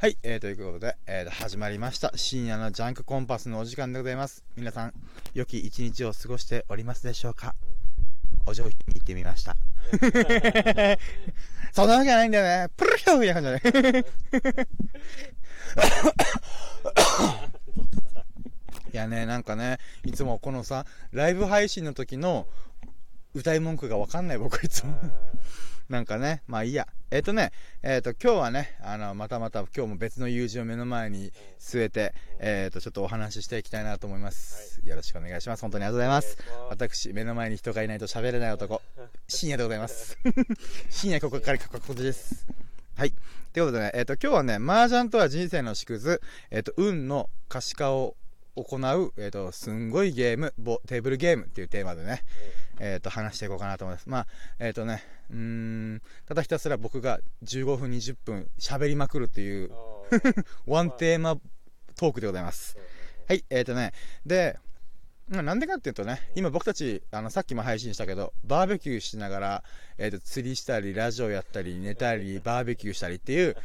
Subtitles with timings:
[0.00, 2.10] はい、えー、ということで、えーと、始まりました。
[2.14, 4.46] 深夜のジャンクコンパスのお時間でございます。
[4.56, 4.94] 皆さん、
[5.34, 7.54] 良き一日を過ごしておりますでしょうか？
[8.46, 9.58] お上品に言ってみました。
[11.74, 12.72] そんなわけないんだよね。
[12.78, 14.04] プルヒョーみたいな感じだね。
[18.94, 19.76] いやね、なんかね、
[20.06, 22.46] いつもこのさ、ライブ配信の時の
[23.34, 24.98] 歌い文句がわかんない僕はいつも。
[25.90, 26.86] なんかね、まあいいや。
[27.10, 27.50] えっ、ー、とね、
[27.82, 34.88] えっ、ー、と、今日はね、あの、またまた今日も別の友人を目の前に据えて、えっ、ー、と、ちょっとお話ししていきたいなと思います、はい。
[34.88, 35.62] よろしくお願いします。
[35.62, 36.38] 本当にありがとうございます。
[36.70, 38.80] 私、目の前に人がいないと喋れない男、
[39.26, 40.16] 深夜でございます。
[40.90, 42.46] 深夜ここからここです。
[42.94, 43.12] はい。
[43.52, 48.14] ということでね、えっ、と、今日はね、麻雀とは人生の縮図、えっ、と、運の可視化を
[48.56, 50.52] 行う、えっ、と、すんごいゲーム、
[50.86, 52.24] テーブルゲームっていうテーマでね、
[52.78, 54.08] えっ、と、話していこうかなと思います。
[54.08, 54.26] まあ、
[54.58, 59.70] えっ、とね、うん、ただひたすら僕が15分、20分喋りまくるっていう
[60.66, 61.36] ワンテーマ
[61.96, 62.76] トークでございます。
[63.28, 63.92] はい、えっ、ー、とね、
[64.26, 64.58] で、
[65.30, 69.64] なんでかっていうとね、今僕たち、あの、さっきも配信したけど、バーベキューしながら、
[69.96, 73.56] えっ、ー、と、釣りしたり、ラジオやったり、寝たり、バーベキューしたりっていう。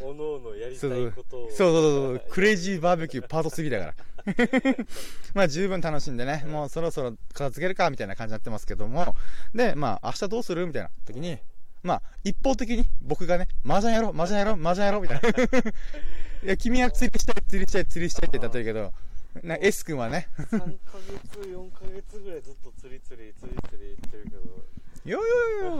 [0.00, 1.50] おのおのやりたいことを。
[1.50, 3.94] そうそうそう、クレイジーバーベキューパート3だから。
[5.34, 9.14] まあ十分楽しんでね、もうそろそろ片付けるかみたいな感じになってますけども、
[9.54, 11.38] で、まあ明日どうするみたいな時に、
[11.84, 15.28] まあ一方的に僕がね、麻雀やろう、麻雀やろう、麻雀やろうみたいな。
[16.42, 18.92] いや、君は釣りしたい、釣りしたい、釣りしたいって言ったんだけど、
[19.42, 20.28] な S 君はね。
[20.36, 24.80] 3ヶ月4ヶ月ぐらいずっと釣り釣り釣り釣り言ってるけど。
[25.02, 25.20] いやい
[25.62, 25.76] やい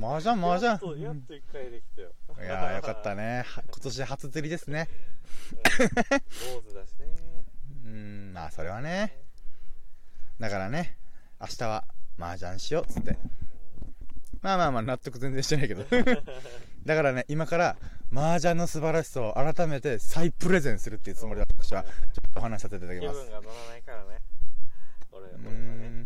[0.00, 2.10] や麻雀麻雀やっとやっと1回できたよ
[2.40, 4.88] いやよかったね今年初釣りですね
[5.68, 7.44] 坊主だしね
[7.84, 9.12] うんまあそれはね
[10.38, 10.96] だからね
[11.40, 11.84] 明日は
[12.16, 13.18] 麻雀しようっつって
[14.40, 15.84] まあまあまあ納得全然してないけど
[16.88, 17.76] だからね今から
[18.10, 21.88] 麻雀の素晴らしさを改めて再プレゼンするっていうつもりだ私はちょ
[22.26, 23.20] っとお話しさせていただきます。
[23.20, 24.20] 気分が乗らないからね。
[25.12, 26.04] 俺俺はね。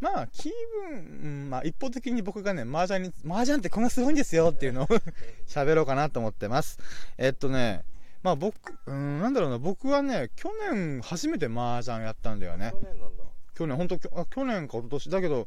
[0.00, 0.50] まあ気
[0.90, 4.86] 分、うん、まあ一方的に僕がね麻雀に麻雀ってこんなすごいんですよっていうのを
[5.46, 6.80] 喋ろうかなと思ってます。
[7.16, 7.84] えっとね
[8.24, 12.72] まあ僕うんなんだろうな僕はね去年初めて麻雀やったんだよね。
[12.72, 13.22] 去年なんだ
[13.58, 15.46] 去年本当去年か一昨年だけど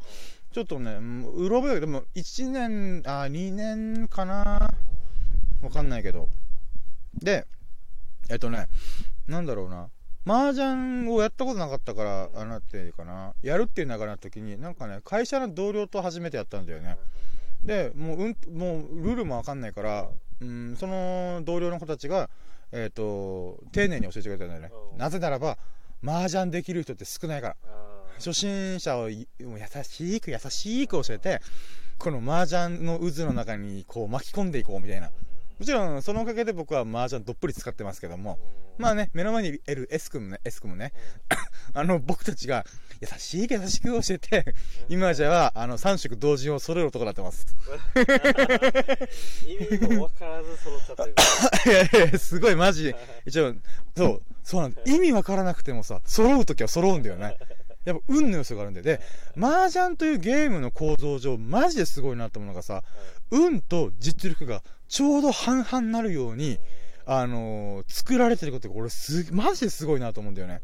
[0.51, 0.97] ちょっとね
[1.33, 4.69] うろ覚えでも1年あ2年かな
[5.61, 6.27] わかんないけど。
[7.13, 7.45] で、
[8.29, 8.67] えっとね、
[9.27, 9.89] なんだろうな。
[10.25, 16.97] 麻雀をやったことなかったから、あなていうかな、やるっていう流れの時に、なんかね、会社の同僚と初めてやったんだよね。
[17.63, 20.09] で、もう、うん、もう、ルールもわかんないから、
[20.41, 22.29] うん、その同僚の子たちが、
[22.71, 24.71] えっ、ー、と、丁寧に教えてくれたんだよね。
[24.97, 25.57] なぜならば、
[26.03, 27.55] 麻雀できる人って少ないから。
[28.21, 29.25] 初心者を優
[29.83, 31.41] しく優しく教えて、
[31.97, 35.09] この麻雀の渦の中にこう巻き込んでいこうみたいな。
[35.61, 38.39] もちろん、そのおかげで僕は麻雀どっぷり使ってますけども、
[38.79, 40.91] まあね、目の前にいる S 君もね、S 君もね、
[41.73, 42.65] あの、僕たちが、
[42.99, 44.55] 優しい優しく教えて、
[44.89, 47.45] 今じゃは、あの、3色同時を揃える男になってます。
[49.47, 51.13] 意味も分からず揃っちゃってる。
[51.93, 52.95] いやいや、すごいマジ、
[53.27, 53.53] 一応、
[53.95, 54.81] そう、そうなんだ。
[54.85, 57.37] 意味分からなくてもさ、揃うときは揃うんだよね。
[57.85, 58.81] やっぱ運の要素があるんで。
[58.81, 59.01] で、
[59.37, 62.83] 麻雀というゲームの構造上、マジですごいなと思うのがさ、
[63.31, 66.59] 運と実力がちょうど半々になるように、
[67.05, 70.61] あのー、作られてることが俺す、マジですごいなと思うんだよね。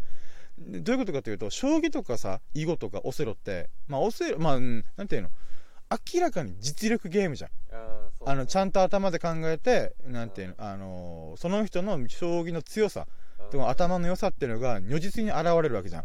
[0.60, 5.30] どういうことかというと、将棋とかさ、囲碁とかオセロって、まあオセロ、まあ、なんていうの、
[6.14, 7.52] 明らかに実力ゲームじゃん。
[8.26, 13.08] あの、ちゃんと頭で考えて、なんていうの、あのー、その人の将棋の強さ、
[13.68, 16.04] 頭の良さっていうのが如実に現れるわけじゃん。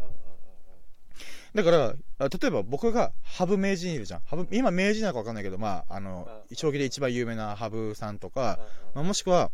[1.55, 4.21] だから、例えば僕が羽生名人いるじゃん。
[4.25, 8.59] 羽生、今名人なのかわかんないけど、まあ、あの、将棋で一番有名な羽生さんとか、
[8.95, 9.51] まあ、もしくは、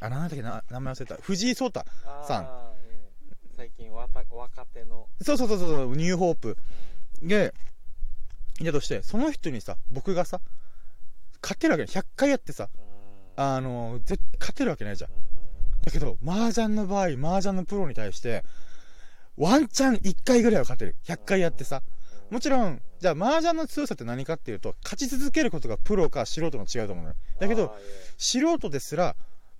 [0.00, 1.16] あ、なんだっけな、名前忘れた。
[1.16, 1.84] 藤井聡太
[2.26, 2.74] さん。
[3.56, 4.24] 最近若
[4.66, 5.08] 手の。
[5.22, 6.58] そうそうそうそう、ニューホープ。
[7.22, 7.54] で、
[8.60, 10.40] いたとして、その人にさ、僕がさ、
[11.42, 12.02] 勝てるわけない。
[12.02, 12.68] 100回やってさ、
[13.36, 15.10] あの、絶対勝てるわけないじゃん。
[15.82, 18.44] だけど、麻雀の場合、麻雀のプロに対して、
[19.36, 20.96] ワンチャン1回ぐらいは勝てる。
[21.04, 21.82] 100回やってさ。
[22.30, 27.16] もちろん、じゃあ、麻雀の強さって何かっていうと、勝ち続けることがプロか素人の違うと思うのよ。
[27.38, 27.76] だけど、
[28.16, 29.14] 素人ですら、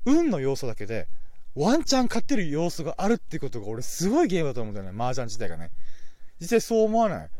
[0.06, 1.08] 運の要素だけで、
[1.54, 5.70] ワンチャン勝てる要素があるってことが俺すごいゲームだと思うんだよね、麻雀自体がね。
[6.40, 7.30] 実際そう思わない？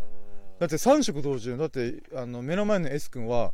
[0.61, 3.53] だって3色同時だって、あの、目の前の S 君は、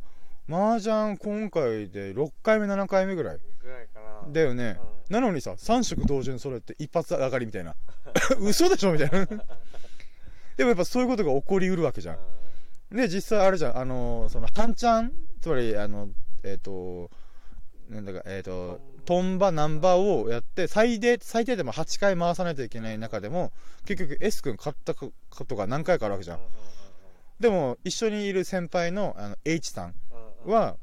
[0.49, 3.39] 麻雀今回で6回目、7回目ぐらい。
[3.61, 4.31] ぐらいかな。
[4.31, 4.79] だよね。
[4.83, 7.75] うんなのにさ、3色同時にそれって一発上がりみたいな。
[8.39, 9.25] 嘘でしょみたいな。
[10.55, 12.95] でもやっぱそういうことが起こりうるわけじゃん。
[12.95, 16.09] で、実際あれじゃん、あの、その、半チャン、つまり、あの、
[16.43, 17.11] えっ、ー、と、
[17.89, 23.51] なんだか、えっ、と、トンバ、ナンバーをやって、最低、最低でも8回回さないといけない中でも、
[23.85, 25.11] 結局 S 君勝ったこ
[25.45, 26.39] とが何回かあるわけじゃん。
[27.37, 29.95] でも、一緒にいる先輩のあの H さん
[30.45, 30.77] は、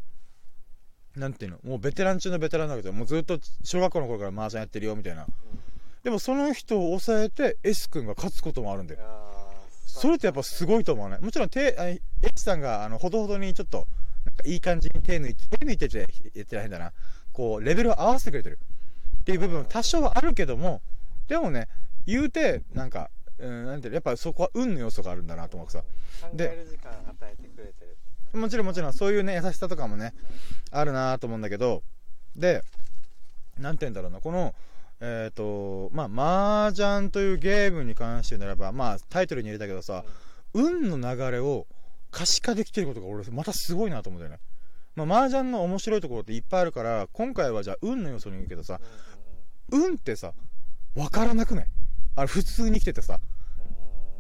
[1.19, 5.27] なんていうの、もうベテラン中のベテランだけど、もうずっと小学校の頃から麻雀やってるよ、みたいな。
[6.05, 9.01] でもその人を抑えて S 君が勝つこともあるんだよ。
[9.85, 11.19] それってやっぱすごいと思うね。
[11.21, 11.89] もちろん手、あ
[12.27, 13.87] H さんが、あの、ほどほどにちょっと、
[14.25, 16.93] なんかいい感じに手抜いて、手抜いてって言ってら変だな。
[17.33, 18.59] こう、レベルを合わせてくれてる。
[19.21, 20.83] っていう部分多少はあるけども、
[21.27, 21.69] でもね、
[22.07, 25.83] 言うて、なんか、うん、なんていうのやっぱそこは運の要素があるんだなと思うさ。
[26.33, 27.88] で時間与えてくれてる
[28.35, 30.13] もちろんもちろんそういうね、優しさとかもね、
[30.71, 31.83] あるなと思うんだけど、
[32.37, 32.63] で、
[33.59, 34.55] なんて言うんだろうな、この、
[35.01, 40.05] えっ、と、まあ、麻雀というゲームに関してならば、まあ、タイトルに入れたけどさ、
[40.55, 41.67] 運の流れを
[42.11, 44.41] 可視化できてることが俺、またすごいなと思うんだよね。
[44.95, 48.81] まあ、麻雀の面白いところっていっぱいあるから、今回はじゃあ運の要素に言うけどさ、
[49.71, 50.33] 運ってさ、
[50.97, 51.67] わからなくない？
[52.17, 53.21] あれ普通に生きててさ、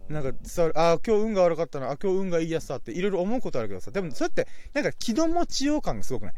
[0.09, 6.35] なんかさ、あ今日運が悪かったな、あ今日運がいいやつさっていろいろ思うことあるけどさ、でもそれって、なんか気の持ちよう感がすごくない？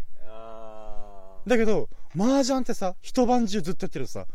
[1.46, 4.26] だけど、麻雀ってさ、一晩中ずっとやってるとさ、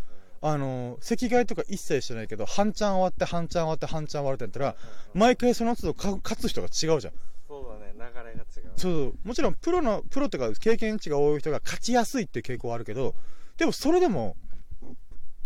[0.41, 4.75] あのー、席替えとか一切してないけど、半チャン終わって、半チャン終わって、半チャン終わるってやったら、
[5.13, 7.13] 毎回その都度か勝つ人が違うじゃん。
[7.47, 8.45] そうだね流れが違う。
[8.75, 13.15] そう、もちろんプロの、プロとか経験値が多い人が勝ちやすいっていう傾向はあるけど、
[13.57, 14.35] でもそれでも、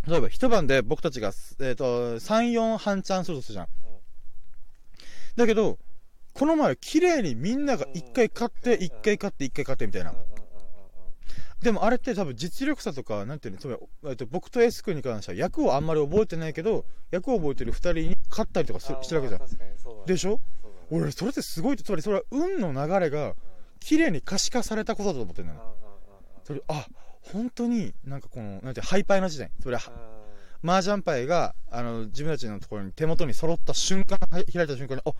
[0.07, 3.67] 例えば一晩で僕たちが、えっ、と、3、4半チャンするとするじゃん。
[5.35, 5.77] だけど、
[6.33, 10.13] この前、綺麗にみんなが1回勝って、1回勝って、1回勝ってみたいな。
[11.61, 20.05] でもあれって多分実力差とか、なんていうの、つまり、えっと、僕と S 君に関しては役をあんまり覚えてないけど、役を覚えてる2人に勝ったりとかすしてるわけじゃん。
[20.05, 20.39] でしょ？
[20.89, 23.35] 俺、それってすごい、つまりそれは運の流れが、
[23.81, 25.75] 綺麗に可視化されたことだと思ってるのよ。
[26.45, 26.85] それ、あ、
[27.21, 29.51] 本当になんかこの、なんて、ハイパイの時代。
[29.61, 29.77] それ、
[30.63, 35.11] 麻雀牌が、あの、自分たちのところに手元に揃った瞬間、開いた瞬間に、あ、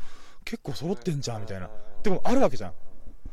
[0.44, 1.70] 結構揃ってんじゃん、みたいな。
[2.04, 2.74] でもあるわけじゃん。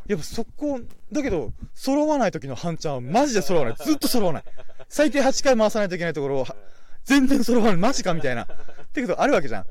[0.07, 0.81] やっぱそこ、
[1.11, 3.77] だけど、揃わない時の半ちゃんはマジで揃わない。
[3.77, 4.45] ずっと揃わない。
[4.89, 6.47] 最低8回回さないといけないところを、
[7.05, 7.77] 全然揃わない。
[7.77, 8.45] マジかみたいな。
[8.45, 8.47] っ
[8.93, 9.67] てことあるわけじゃん。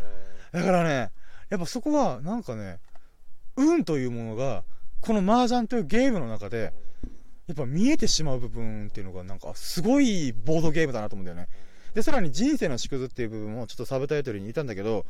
[0.51, 1.11] だからね、
[1.49, 2.79] やっぱそこは、なんかね、
[3.55, 4.63] 運というものが、
[5.01, 6.73] この麻雀というゲームの中で、
[7.47, 11.47] やっぱ見えてしまう部分っていうのが、なんか、すごいボードゲームだなと思うんだよね。
[11.93, 15.05] で、さらに人生の縮図っていう部分も、ちょっとサブタイトルにいたんだけど、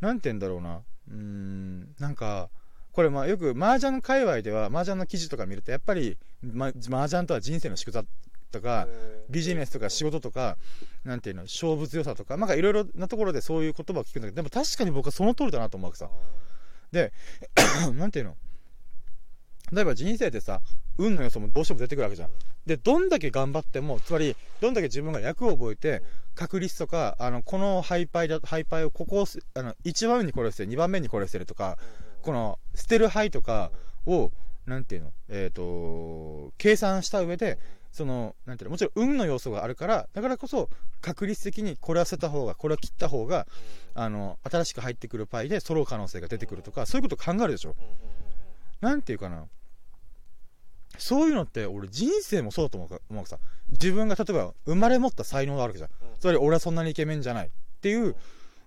[0.00, 0.82] なんて言うんだろうな。
[1.08, 2.50] うーん、なんか、
[2.92, 8.06] これまあよく麻雀界隈では麻雀の記事とか見るとやっぱり、ま、麻雀とは人生の縮図
[8.50, 8.86] とか
[9.30, 10.58] ビジネスとか仕事とか
[11.04, 16.10] なんていうの勝負強さとかなんかいろいろなところでそういう言葉を聞くんだけどでも確かに僕はその通りだなと思うわけさ
[16.92, 17.14] で
[17.96, 18.36] なんていうの
[19.72, 20.60] 例えば人生ってさ
[20.98, 22.28] 運の要素もどうしても出てくるわけじゃん。
[22.66, 26.02] でどんだけ頑張ってもつまりどんだけ自分が役を覚えて
[26.34, 31.76] 確率とかあのこのハイパイだハイパイをここをあの1番目にこれを捨てる2番目にこれを捨てるとか
[32.20, 33.72] この捨てる牌とか
[34.06, 34.30] を
[34.66, 35.12] なんていうの？
[35.28, 37.58] えっ、と計算した上で
[37.90, 38.72] そのなんていうの？
[38.72, 40.68] もちろん運の要素があるからだからこそ
[41.00, 43.46] 確率的にこれは捨てた方がこれは切った方が
[43.94, 47.74] あの新しく入ってくるパイで揃う可能性が出てくるとかそういうこと考えるでしょ。
[48.80, 49.46] なんていうかな
[50.98, 53.38] そういうのって俺人生もそうだと思う思うさ。
[53.70, 55.90] 自分が例えば生まれ持った才能があるわけじゃん。
[56.20, 58.14] つまり俺はそんなにイケメンじゃないっていう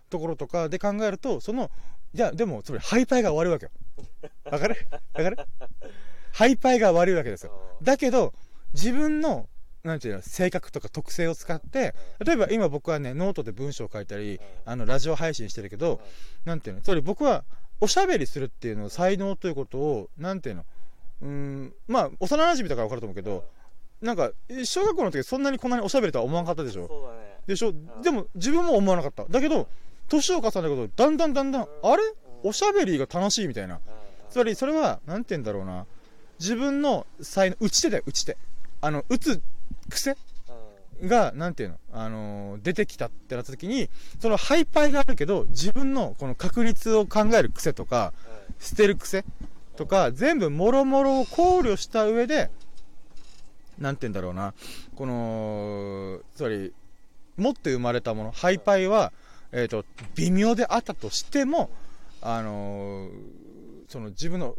[0.10, 1.70] ところとかで考えるとその
[2.14, 3.72] いやでもつまりハイパイが悪いわけよ。
[4.46, 4.76] わかる？
[5.14, 5.38] わかる？
[6.32, 7.52] ハイパイが悪いわけですよ。
[7.82, 8.34] だけど
[8.74, 9.48] 自分の
[9.84, 11.94] なんていうの性格とか特性を使って
[12.26, 16.02] 例えば今僕はねノートで文章を書いたりあのラジオ配信してるけど
[16.44, 17.46] なんていうのつまり僕は
[17.80, 20.66] おしゃべりするっていうのを才能ということをなんていうの
[21.22, 23.46] うんまあ幼馴染だから分かると思うけど
[24.02, 24.32] なんか
[24.64, 26.88] 小学校の時そんなにこんなにおしゃべりとは思わなかったでしょ？
[26.88, 27.38] そうだね。
[27.48, 27.74] でしょ？
[28.04, 29.26] でも自分も思わなかった。
[29.26, 29.68] だけど
[30.10, 32.04] 年を重ねることだんだんだんだんあれ？
[32.44, 33.80] おしゃべりが楽しいみたいな。
[34.30, 35.86] つまりそれはなんて言うんだろうな。
[36.40, 38.38] 自分の才能打ち手だよ打ち手。
[38.82, 39.42] あの打つ
[39.90, 40.18] 癖
[41.02, 48.14] がなんていうの、あのー出てきたってなった時にそのハイパイがあるけど自分のこの確率を考える癖とか
[48.60, 49.26] 捨てる癖
[49.76, 52.50] とか全部もろもろを考慮した上で
[53.78, 54.54] なんて言うんだろうな。
[54.96, 56.74] このつまり
[57.38, 59.12] 持って生まれたものハイパイは、
[59.52, 59.84] えー、と
[60.16, 61.70] 微妙であったとしても
[62.22, 63.46] あのー
[63.88, 64.56] その自分のう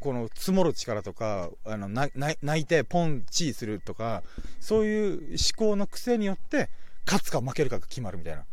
[0.00, 4.22] この積もる力とかあの泣いてポンチーするとか
[4.60, 6.70] そういう思考の癖によって
[7.04, 8.44] 勝つか負けるかが決まるみたいな。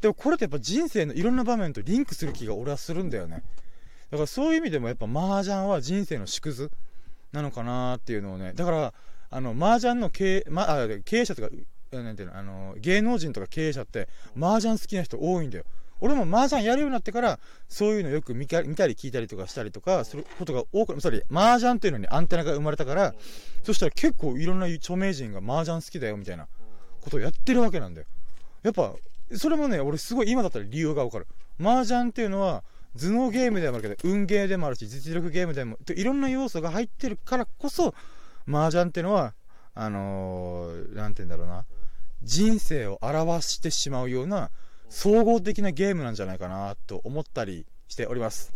[0.00, 3.42] でもこれってやっぱ人生のいろんな場面とリンクする気が俺はするんだよね
[4.14, 6.70] だからそういう意味でもやっぱ麻雀は人生の縮図
[7.32, 8.94] なのかなっていうのをね、だから、
[9.28, 11.48] あの、麻雀の経営、ま、あ経営者とか、
[11.90, 14.08] なんていうの、あの、芸能人とか経営者って、
[14.40, 15.64] 麻雀好きな人多いんだよ。
[16.00, 23.16] 俺も麻雀やるようになってから、そういうのよく見か見たり聞いたりとかしたりとかすることが多く、それ、麻雀っていうのにアンテナが生まれたから、
[23.64, 26.46] そしたら結構いろんな著名人が麻雀好きだよみたいな
[27.00, 28.06] ことをやってるわけなんだよ。
[28.62, 28.94] やっぱ、
[29.36, 31.26] それもね、俺すごい今だったら理由がわかる。
[31.60, 32.62] 麻雀っていうのは、
[32.98, 37.94] 頭脳ゲームでもあるけど、運ゲーでもあるし、実力ゲームでも、いろんな要素が入ってるからこそ、
[38.48, 39.34] 麻雀ってのは、
[39.74, 41.64] あのー、なんて言うんだろうな、
[42.22, 44.50] 人生を表してしまうような、
[44.88, 48.52] 総合的なゲームなんじゃないかな、と思ったりしております。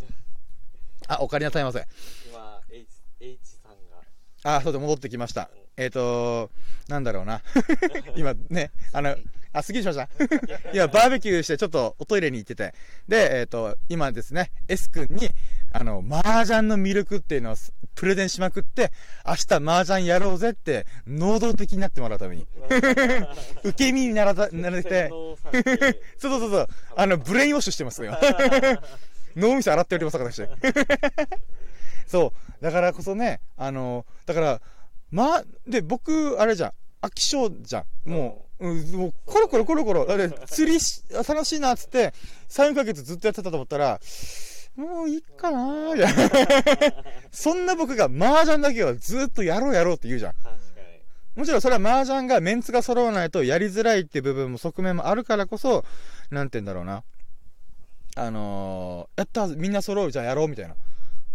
[1.07, 1.85] あ、お帰りなさいませ。
[2.29, 2.87] 今 H,
[3.19, 5.49] H さんがあ、そうで戻ってきました。
[5.75, 6.51] えっ、ー、と
[6.87, 7.41] なんだろうな。
[8.15, 9.15] 今ね、あの、
[9.51, 10.09] あ、すっきりしました。
[10.73, 12.73] 今、バーベキューしてちょっとおトイレに行ってて。
[13.07, 15.29] で、えっ、と、今ですね、S 君に、
[15.71, 17.55] あの、麻雀の魅力っていうのを
[17.95, 18.91] プレゼンしまくって、
[19.25, 22.47] 明日麻雀やろうぜって、能動的になってもらうために。
[23.63, 25.37] 受け身にならた、なれて、そう
[26.19, 28.17] そうそうそう、あの、ブレインウォッシュしてますよ。
[29.35, 30.47] 脳みそ洗っております、私。
[32.07, 32.63] そう。
[32.63, 34.61] だからこそね、あの、だから、
[35.11, 38.09] まあ、で、僕、あれじゃん、飽き性じゃん。
[38.09, 42.13] もう、うん、もう、コロコロコロコロ、あれ、釣りし、楽しいなっつって、
[42.49, 43.99] 3ヶ月ずっとやってたと思ったら、
[44.75, 47.03] もういいかなーみたいな。
[47.31, 50.33] そんな僕が麻雀だけはずっとやろうやろうって言うじゃん。
[51.35, 55.85] もちろんそれは麻雀がメンツが揃わないとやりづらいっていう部分も側面もあるからこそ、
[56.31, 57.03] なんて言うんだろうな。
[58.15, 60.73] あのー、やったみんな揃うじゃあやろうみたいな。
[60.73, 60.77] っ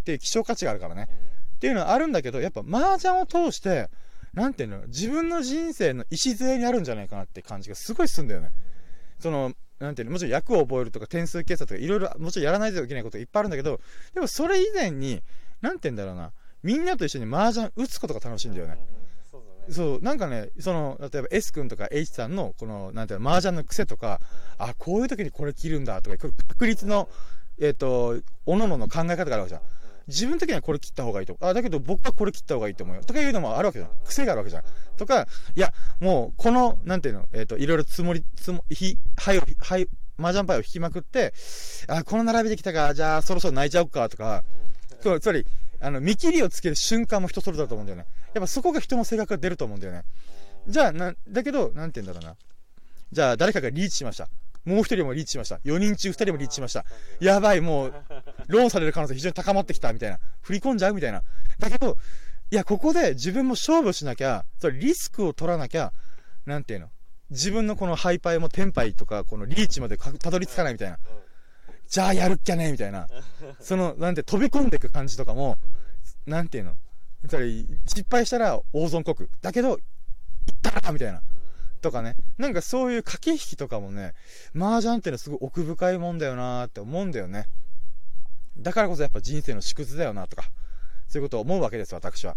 [0.05, 1.09] ていう希少価値があるからね。
[1.57, 3.89] っていうのはあるんだけど、やっぱ麻雀を通して、
[4.35, 8.51] なんていうの、自分の人生の礎にあるんじゃないかなって感じがすごいすんだよね。
[9.19, 13.81] その、なんていうの、もちろん役を覚えるとか点数計算とかいろいろ、もちろんやらないといけないこといっぱいあるんだけど、
[14.13, 15.23] でもそれ以前に、
[15.61, 18.79] なんていうんだろうな、みんなと一緒に麻雀打つことが楽しいんだよね。
[19.71, 24.21] そうなんかね、その、例えば S 君とか H さんの、この、なんていうの、麻雀の癖とか、
[24.59, 26.17] あ、こういう時にこれ切るんだとか、
[26.49, 27.09] 確率の、
[27.59, 29.61] えっ、と、おののの考え方があるわけじゃん。
[30.07, 31.37] 自分的にはこれ切った方がいいと。
[31.41, 33.03] あ、だけど僕はこれ切った方がいいと思うよ。
[33.03, 33.91] とかいうのもあるわけじゃん。
[34.05, 34.63] 癖があるわけじゃん。
[34.97, 41.33] とか、いや、もう、この、なんていうの、えっ、と、いろいろ積もり、積も、ひ、はい、はい、麻雀牌を引きまくって、
[41.89, 44.45] あ、この並びできたか、じゃあそろそろ泣いちゃおうか、とか、
[45.21, 45.47] つまり、
[45.81, 48.07] あの、見切りをつける瞬間も人それぞれだと思うんだよね。
[48.33, 50.05] やっぱそこが人の性格が出ると思うんだよね。
[50.67, 52.37] じゃあ、な、だけど、なんて言うんだろうな。
[53.13, 54.29] じゃあ、誰かがリーチしました。
[54.65, 55.57] もう一人もリーチしました。
[55.65, 56.85] 4人中2人もリーチしました。
[57.21, 57.95] やばい、もう、
[58.47, 60.19] ローンされる可能性非常に高まってきた、みたいな。
[60.43, 61.23] 振り込んじゃうみたいな。
[61.59, 61.99] だけど、
[62.51, 65.93] いや、ここで自分も勝負しなきゃ、それリスクを取らなきゃ、
[66.47, 66.91] なんていうの？
[67.31, 70.99] 自分のこのハイパイもテンパイとか、このリーチまでたどり着かないみたいな。
[71.89, 73.09] じゃあやるっきゃねみたいな。
[73.61, 75.57] その、なんて飛び込んでいく感じとかも、
[76.27, 76.75] なんていうの？
[77.29, 77.51] それ
[77.87, 79.29] 失敗したら大損国。
[79.41, 79.81] だけど、い
[80.53, 81.23] ったらみたいな。
[81.85, 82.17] とかね。
[82.39, 84.15] なんかそういう駆け引きとかもね、
[84.57, 87.47] 麻雀ってのはすごい奥深いもんだよなーって思うんだよね。
[88.57, 90.45] だからこそやっぱ人生の縮図だよなとか、
[91.09, 92.37] そういうことを思うわけです、私は。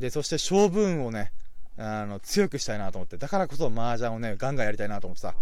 [0.00, 1.32] で、そして勝負運をね、
[1.78, 5.34] あの、強くしたいなと思って、だからこそ麻雀をね、ガンガンやりたいなと思ってさ。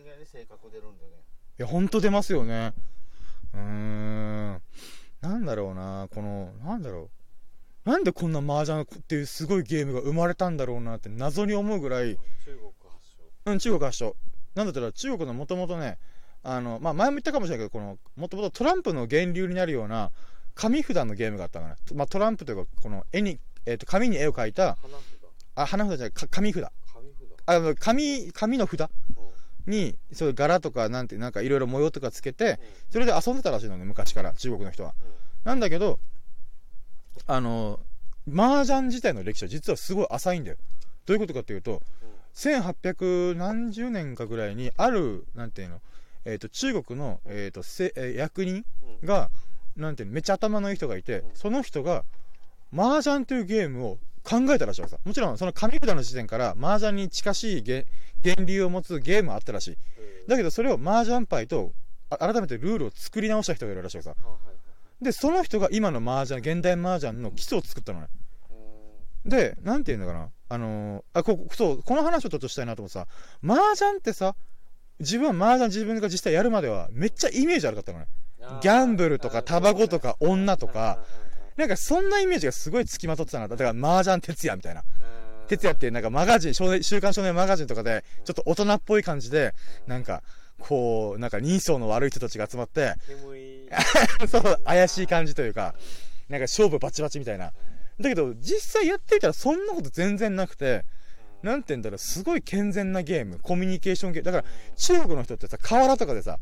[0.00, 1.10] 意外に性格出るんだね
[1.58, 2.72] いや、ほんと出ますよね。
[3.52, 4.62] うーん。
[5.20, 7.23] なんだろうな、この、なんだろう。
[7.84, 13.04] なんでこんな麻雀っていうすごいゲームが生まれたんだろうなって謎に思うぐらい、中国発
[13.44, 14.16] 祥うん、中国発祥。
[14.54, 15.98] なんだったら中国のもともとね、
[16.42, 20.12] あの、まあ、前も言ったかもしれないけど、この、もともとトランプの源流になるような、
[20.54, 21.74] 紙札のゲームがあったのね。
[21.94, 25.04] まあ、トランプというか、この絵に、えっ、と、紙に絵を描いた、花札
[25.56, 26.62] あ、花札じゃない、か紙札。
[26.92, 28.88] 紙札あの、紙、紙の札うん
[29.66, 32.60] に、そういう柄とか、なんて、なんかいろいろ模様とかつけて、
[32.90, 34.94] それで遊んでたらしいのね、昔から、中国の人は。
[35.44, 35.98] なんだけど、
[37.26, 37.80] あの、
[38.32, 40.56] 麻雀自体の歴史は実はすごい浅いんだよ。
[41.06, 41.82] どういうことかっていうと、
[42.34, 45.80] 1800何十年かぐらいに、ある、なんていうの、
[46.24, 48.64] えっ、と、中国の、えっ、と、せえー役人
[49.02, 49.30] うんが、
[49.76, 52.04] なんていうの、めっちゃ頭のいい人がいて、うんその人が、
[52.76, 54.98] 麻雀というゲームを考えたらしいわけさ。
[55.04, 57.86] もちろん、その紙札の時点から、麻雀に近しいげ
[58.24, 59.76] 源流を持つゲームはあったらしい。
[60.26, 61.72] だけど、それを麻雀牌と、
[62.10, 64.16] あ改めてルールを作り直した人がいるらしいわけさ。
[65.00, 68.08] で、その人が今の麻雀、現代麻雀の基礎を作ったのね。
[69.24, 70.28] うんで、なんていうのかな。
[70.50, 73.06] あのーあ、ここ、そう、この話をちょっとしたいなと思ってさ、
[73.42, 74.36] 麻雀ってさ、
[75.00, 78.06] 自分は麻雀自分が実際やるまではめっちゃイメージ悪かったのね。
[78.60, 80.98] ギャンブルとかタバコとか女とか
[81.56, 83.48] なんかそんなイメージがすごいつきまとってたな。
[83.48, 84.80] だから麻雀徹夜みたいな。
[84.80, 89.52] はい徹夜ってなんかマガジン、少年、週刊少年マガジンとかで、ちょっと大人っぽい感じで、
[89.86, 90.22] なんか、
[90.58, 92.94] こう、なんか人相の悪い人たちが集まって、
[94.28, 95.74] そう、怪しい感じというか、
[96.28, 97.52] なんか勝負バチバチみたいな。
[98.00, 100.84] だけど、実際やってみたらそんなこと全然なくて、
[101.42, 104.32] なんて言うんだろう、すごい健全なゲーム、コミュニケーションゲーム。
[104.32, 106.38] だから、中国の人ってさ、河原とかでさ、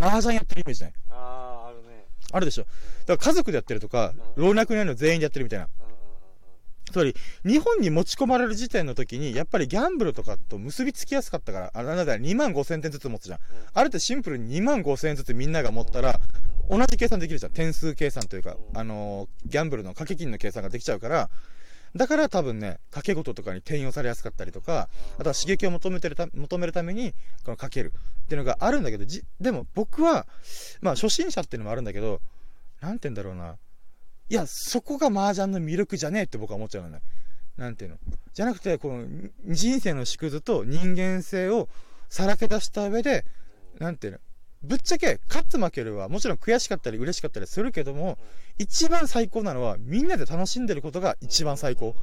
[0.00, 0.92] 麻雀やってるイメージない？
[1.10, 1.14] あ
[1.66, 2.64] ああるねあるでしょ？
[3.06, 5.68] だから家族でやってるとか、老若男女全員でやってるみたいな。
[6.92, 7.14] つまり、
[7.44, 13.38] 日本に持ち込まれる時点の時に、やっぱりギャンブルとかと結びつきやすかったから、あなんだ、2万5千点ずつ持つじゃん。
[13.74, 16.20] あれってシンプルに2万5千円ずつみんなが持ったら、
[16.70, 17.52] 同じ計算できるじゃん。
[17.52, 21.30] 点数計算というか、あのーギャンブルの掛け金の計算ができちゃうから、
[21.94, 24.88] だから多分ね、掛け事とかに転用されやすかったりとか、
[25.18, 27.14] あとは刺激を求めてるた求めるために、
[27.44, 27.92] このかける
[28.24, 30.26] っていうのがあるんだけど、じでも僕は、
[30.80, 32.20] まあ初心者っていうのもあるんだけど、
[32.80, 33.56] なんて言うんだろうな。
[34.28, 37.00] いや、そこが麻雀の魅力じゃねえって僕は思っちゃうのね。
[37.56, 37.96] なんていうの。
[38.34, 39.06] じゃなくて、この
[39.46, 41.68] 人生の縮図と人間性を
[42.08, 43.24] さらけ出した上で、
[43.78, 44.18] なんていうの。
[44.62, 48.18] ぶっちゃけ、勝つ負けるはもちろん悔しかったり嬉しかったりするけども、
[48.58, 51.94] 一番最高なのはみんなで楽しんでることが一番最高。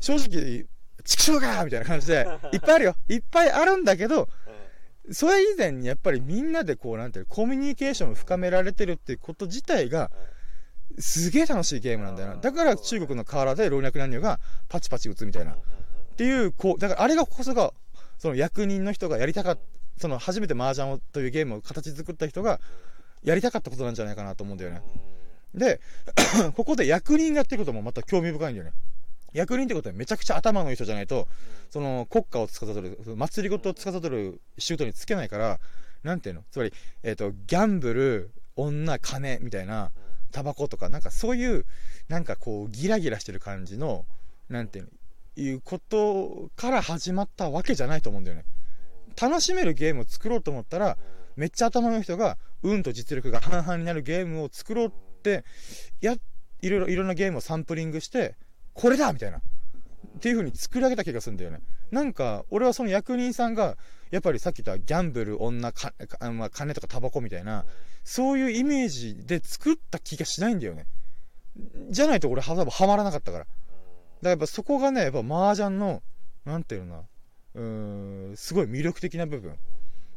[0.00, 0.66] 正直、
[1.04, 2.96] 畜生かみたいな感じで、 いっぱいあるよ。
[3.08, 4.28] いっぱいあるんだけど、
[5.12, 10.10] それ以前にやっぱりみんなでこう、なんていうのコミュニケーションを深められてるっていうこと自体が、
[10.98, 12.36] すげえ楽しいゲームなんだよな。
[12.36, 15.52] だから中国の河原で老若男女がパチパチ打つみたいな。
[15.52, 15.56] っ
[16.16, 17.72] ていう、こう、だからあれがこそが、
[18.18, 19.62] その役人の人がやりたかった、
[19.98, 22.60] その初めて麻雀をというゲームを形作った人が、
[23.22, 24.82] やりたかったことなんじゃないかなと思うんだよね。
[25.54, 25.80] で、
[26.54, 28.72] ここで役人がやってることもまた興味深いんだよね。
[29.32, 31.28] 役人ってことはめちゃくちゃ頭のいい人じゃないと、
[31.70, 35.60] その国家を司る、祭りごとを司る仕事につけないから、
[36.02, 36.44] なんていうの？
[36.50, 36.72] つまり、
[37.02, 39.90] えっ、と、ギャンブル、女、金みたいな、
[40.36, 41.64] タバコとか、なんかそういう、
[42.08, 44.04] なんかこう、ギラギラしてる感じの、
[44.50, 44.90] なんていうの、
[45.42, 48.44] いうことから始まったわけじゃないと思うんだよね。
[49.18, 50.98] 楽しめるゲームを作ろうと思ったら、
[51.36, 54.90] めっちゃ頭の人が、運と実力が半々になるゲームを作ろうっ
[55.22, 55.42] て、
[56.02, 56.16] や、
[56.60, 58.36] いろいろ、いろんなゲームをサンプリングして、
[58.74, 59.38] これだみたいな。
[59.38, 59.40] っ
[60.20, 61.60] ていう風に作り上げた気がするんだよね。
[61.90, 63.78] なんか、俺はその役人さんが、
[64.10, 67.64] やっぱりさっき言ったギャンブル、女、かかまあ金とかタバコみたいな、
[68.06, 70.86] そういうイメージで作った気がしないんだよね。
[71.90, 73.44] じゃないと俺は多分ハマらなかったから。
[73.44, 73.54] だか
[74.22, 76.02] らやっぱそこがね、やっぱ麻雀の、
[76.44, 77.02] なんていうのな、
[77.56, 79.56] うーん、すごい魅力的な部分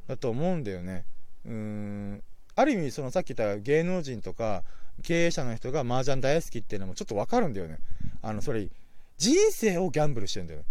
[0.07, 1.03] だと思うんだよね。
[1.45, 2.23] うーん、
[2.55, 4.63] ある意味そのさっき言った芸能人とか
[5.01, 7.79] 経営者の人が麻雀大好きっていうのもちょっとわかるんだよね。
[8.21, 8.69] あの、それ、
[9.17, 10.65] 人生をギャンブルしてるんだよね。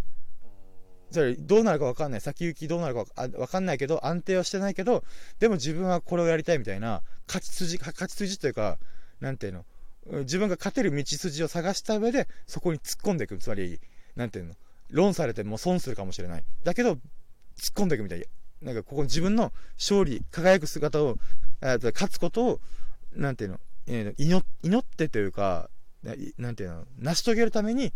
[1.11, 2.21] それどうなるか分かんない。
[2.21, 5.05] 先行きどうなるか分かんないけど安定はしてないけど
[5.39, 8.79] でも自分はこれをやりたいみたいな勝ち筋勝ち筋というか
[9.21, 9.65] なんていうの？
[10.21, 13.37] 自分が勝てる道筋を探した上でそこに突っ込んでいく。
[13.39, 13.81] つまり
[14.17, 14.55] なんていうの？
[14.91, 16.45] 論されても損するかもしれない。
[16.65, 16.99] だけど突っ
[17.75, 18.25] 込んでいくみたい。
[18.63, 21.17] なんかここ自分の勝利輝く姿を
[21.61, 22.61] 勝つことを
[23.15, 23.61] なんていうの、
[24.19, 25.71] 祈ってというか
[26.39, 26.85] なんていうの？
[26.99, 27.93] 成し遂げるために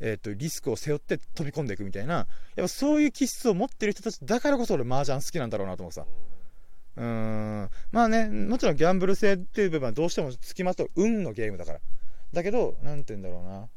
[0.00, 6.04] えー、とリスクを背負って飛び込んでいくみたいなやっぱそういう気質を持ってる人たちだからこそ俺麻雀好きなんだろうなと思うさ。
[6.96, 7.70] うーん。
[7.92, 11.80] まあねもちろんギャンブル性っていう部分はどうしてもつきまとう運のゲームだから。
[12.32, 13.68] だけどなんて言うんだろうな。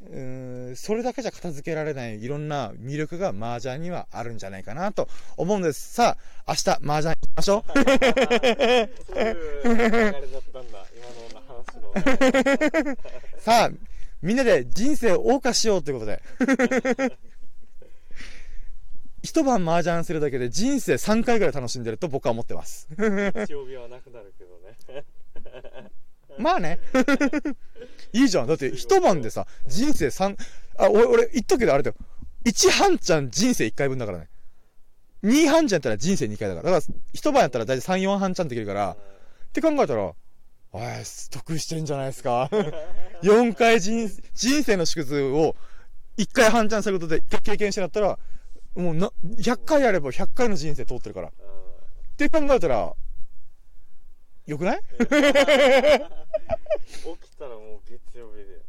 [0.00, 5.94] うーんそれだけじゃ片付けられないいろんな魅力が麻雀にはあるんじゃないかなと思うんです。
[5.94, 7.72] さあ明日麻雀行きましょう。
[7.72, 7.88] そういう
[9.64, 10.86] 流れだったんだ。
[10.94, 11.78] 今の話
[12.86, 12.96] の。
[13.40, 13.70] さあ
[14.22, 16.22] みんなで人生を謳歌しようということで。
[19.22, 22.88] 一晩麻雀するだけで人生3回ぐらい楽しんでると僕は思ってます。
[22.96, 25.04] 日曜日はなくなるけどね。
[26.38, 26.78] まあね。
[28.12, 28.46] いいじゃん。
[28.46, 30.36] だって一晩でさ人生3
[30.78, 31.96] あ俺俺言っとくけどあれだよ。
[32.44, 34.28] 1半ちゃん人生1回分だからね。
[35.24, 36.72] 2半ちゃんやったら人生2回だから。
[36.72, 38.92] だから一晩やったら大体34半ちゃんできるから。
[38.92, 38.96] っ
[39.52, 40.14] て考えたら
[40.72, 40.82] おい
[41.30, 42.48] 得してんじゃないですか？
[43.22, 45.56] 4回人人生の縮図を
[46.18, 48.18] 1回半チャンすることで1回経験してなったら
[48.74, 51.28] もうな100回やれば100回の人生通ってるから。
[51.28, 51.32] っ
[52.18, 52.94] て考えたら
[54.46, 54.80] よくない？
[54.98, 55.06] 起き
[57.36, 58.64] たらもう月曜日で。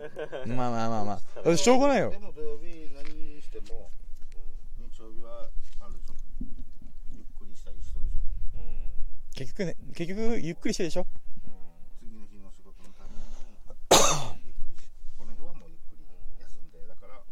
[0.54, 1.20] まあまあまあま
[1.52, 1.56] あ。
[1.56, 2.10] しょうがないよ。
[2.10, 3.04] でも土曜日何
[3.36, 3.90] にしても、
[4.78, 5.48] 日曜日は
[5.80, 6.14] あるでしょ。
[7.12, 8.00] ゆっくりしたい人でしょ、
[9.34, 11.06] 結局ね結局ゆっくりしてるでしょ
[11.98, 13.24] 次の日の仕事のために
[14.44, 16.04] ゆっくりしこの日はもうゆっくり
[16.40, 17.22] 休んでだから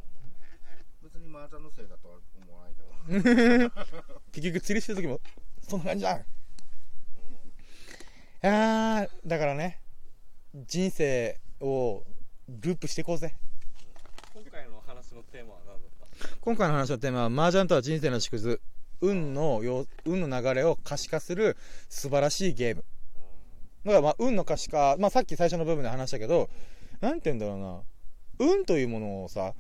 [1.03, 2.89] 別に麻雀のせいだとは思わないけど
[4.33, 5.21] 結局釣りしてる時も
[5.67, 6.25] そんな感じじゃん
[8.43, 9.81] あーだからね
[10.55, 12.05] 人生を
[12.49, 13.35] ループしていこうぜ。
[14.35, 15.91] 今回の話のテーマは何だっ
[16.21, 16.37] た？
[16.41, 18.61] 今回の話のテーマは麻雀とは人生の縮図。
[19.01, 21.57] 運のよ運の流れを可視化する
[21.89, 22.85] 素晴らしいゲーム。
[23.85, 26.49] だからまあ運の可視化、まあ、さっき最初の部分で話したけど
[27.01, 27.83] なんて言うんだろうな。
[28.55, 29.53] 運というものをさ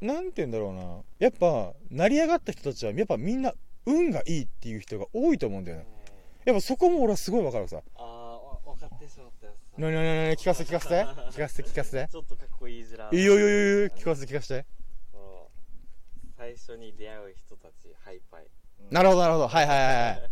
[0.00, 1.02] なんて言うんだろうな。
[1.18, 3.52] やっぱ成り上がった人たちはやっぱみんな
[3.86, 5.86] 運がいいっていう人が多いと思うんだよね。
[6.44, 7.82] やっぱそこも俺はすごい分かるさ。
[7.96, 9.80] ああわ分かってしまったやつさ。
[9.80, 10.94] なになになに聞かせて聞かせて。
[11.04, 12.08] 聞かせて聞かせて。
[12.10, 14.66] ちょっとかっこいいじらいいよいいよいいよ聞かせて聞かせて。
[16.36, 18.46] 最初に出会う人たちハイパイ。
[18.90, 19.48] なるほどなるほど。
[19.48, 20.30] はいはいはいはい。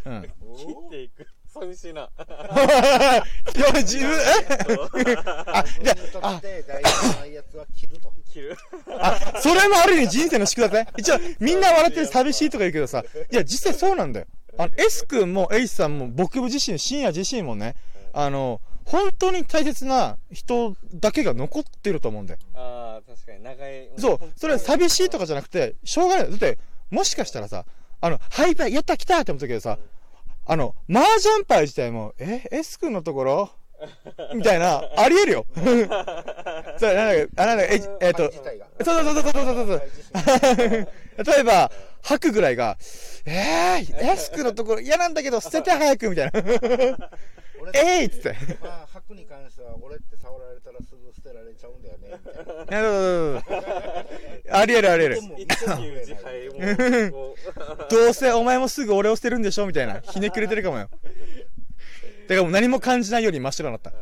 [0.06, 0.22] うん。
[0.56, 1.26] 切っていく。
[1.46, 2.10] 寂しいな。
[2.18, 5.16] いや自分え？
[5.46, 8.12] あいや自分にとって大事なやつは切ると。
[8.34, 8.56] 切る。
[9.00, 10.88] あそれもある意味人生の宿題ね。
[10.98, 13.04] 一応みんな笑ってる寂しいとか言うけどさ。
[13.30, 14.26] いや実際そうなんだよ。
[14.58, 17.76] あの S 君も H さんも僕自身深夜自身もね
[18.12, 22.40] あの本当に大切な人だけが残ってると思うんだよ。
[22.54, 23.88] ああ確かに長い。
[23.96, 26.30] そうそれは寂しいとかじゃなくてしょうがない。
[26.30, 26.58] だって
[26.90, 27.64] もしかしたらさ
[28.00, 29.78] あのハイパイやった来たって思ったけどさ
[30.46, 33.50] あの麻雀パイ自体もえ S 君のところ？
[34.34, 35.46] みたいなありえるよ
[36.78, 38.32] それなんだっけあなんだっけええっと。
[38.32, 39.82] そうそうそうそうそうそうそう。
[41.24, 41.70] 例えば、
[42.02, 42.76] 吐くぐらいが、
[43.24, 46.32] えー、エスクのところ嫌なんだけど捨てて早くみたいな。
[47.60, 48.36] 俺えいっつって。
[48.60, 52.10] まあ、白に関しては、俺って触られたらすぐ捨てられちゃうんだよね、
[52.68, 52.76] な。
[52.76, 53.50] なるほ
[54.50, 55.20] どありえるありえる。
[57.88, 60.00] どうせお前もすぐ俺を捨てるんでしょみたいな。
[60.00, 60.90] ひねくれてるかもよ。
[62.28, 63.92] だからもう何も感じないより真っ白になった。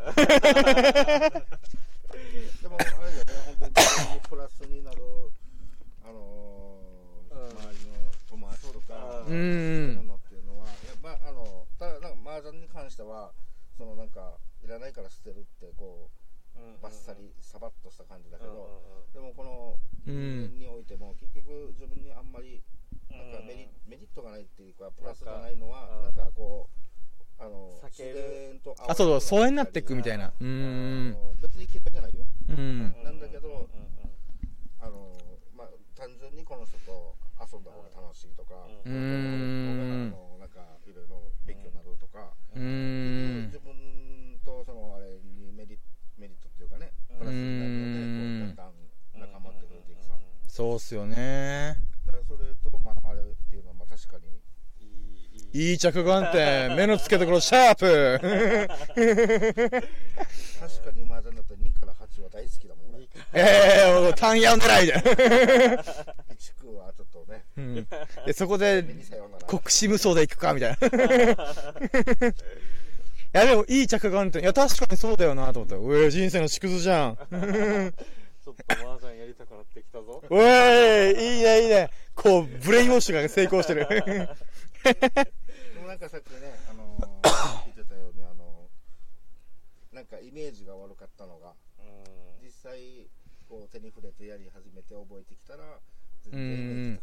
[2.63, 3.73] でも、あれだよね、本当に。
[3.75, 4.21] 自分に。
[4.29, 5.03] プラスになる、
[6.05, 7.97] あのーうん周りの
[8.29, 10.03] 友達とか、うそういんう。
[10.05, 13.33] のっていうのは、やっぱ、あの、ただ、なんか、麻雀に関しては、
[13.77, 16.11] そのなんか、いらないから捨てるって、こ
[16.57, 18.57] う、バッサリ、サバッとした感じだけうんうん。
[18.57, 18.83] ど、
[19.15, 22.63] でもこの、うん人間においても、結局自分にあんまり、
[23.11, 28.61] なんかメリメリットがないっていうか、プラスがないのは、なんかこう、あの、避ける。
[28.87, 30.33] あ、そうそう、せ疎遠になっていくみたいな。
[30.41, 31.13] うん。
[31.13, 32.12] の別に嫌いじゃない。
[32.12, 32.12] よ。
[32.53, 32.95] うん。
[33.05, 33.69] なんだけど
[34.81, 35.13] あの、
[35.57, 40.13] まあ、単純にこの人と遊んだ方が楽しいとか、うーん。
[40.13, 43.59] あのなんかいろいろ勉強になるとか、うーん自。
[43.59, 43.73] 分
[44.45, 45.79] とそのあれにメリ
[46.19, 48.75] メリットっていうかね、プラスになるので、こうだん
[49.23, 50.15] だん仲間ってくれていくさ。
[50.49, 51.77] そうっすよね。
[52.07, 54.27] だからそれと、まあ、あれっていうのは、まあ、確かに、
[54.81, 54.89] いい
[55.55, 56.77] いいいい着眼点。
[56.77, 58.19] 目の付けどころ、シャープ。
[60.61, 63.09] 確かに麻雀だったら2から8は大好きだもんね。
[63.35, 64.95] ええー、単ヤを狙いで。
[64.95, 65.03] 1
[66.61, 67.87] 区はちょっとね、うん。
[68.27, 68.85] で、そこで。
[69.47, 70.89] 国士無双で行くかみたいな。
[73.35, 74.43] いや、でも、いい着眼点。
[74.43, 75.77] いや、確かにそうだよなと思った。
[75.77, 77.17] うえ、人生の縮図じゃん。
[77.17, 81.91] ちょっと麻雀やりたくなってきたぞうえいいね、いいね。
[82.15, 83.87] こう、ブレインウォッシュが成功してる。
[83.89, 84.29] で
[85.81, 93.07] もなんかさっきね、あのー言ってたように、あのーなんかイメージが悪かったのが、うん実際、
[93.49, 95.63] こう手に触れてやり始めて覚えてきたら、
[96.21, 97.01] 全然うん。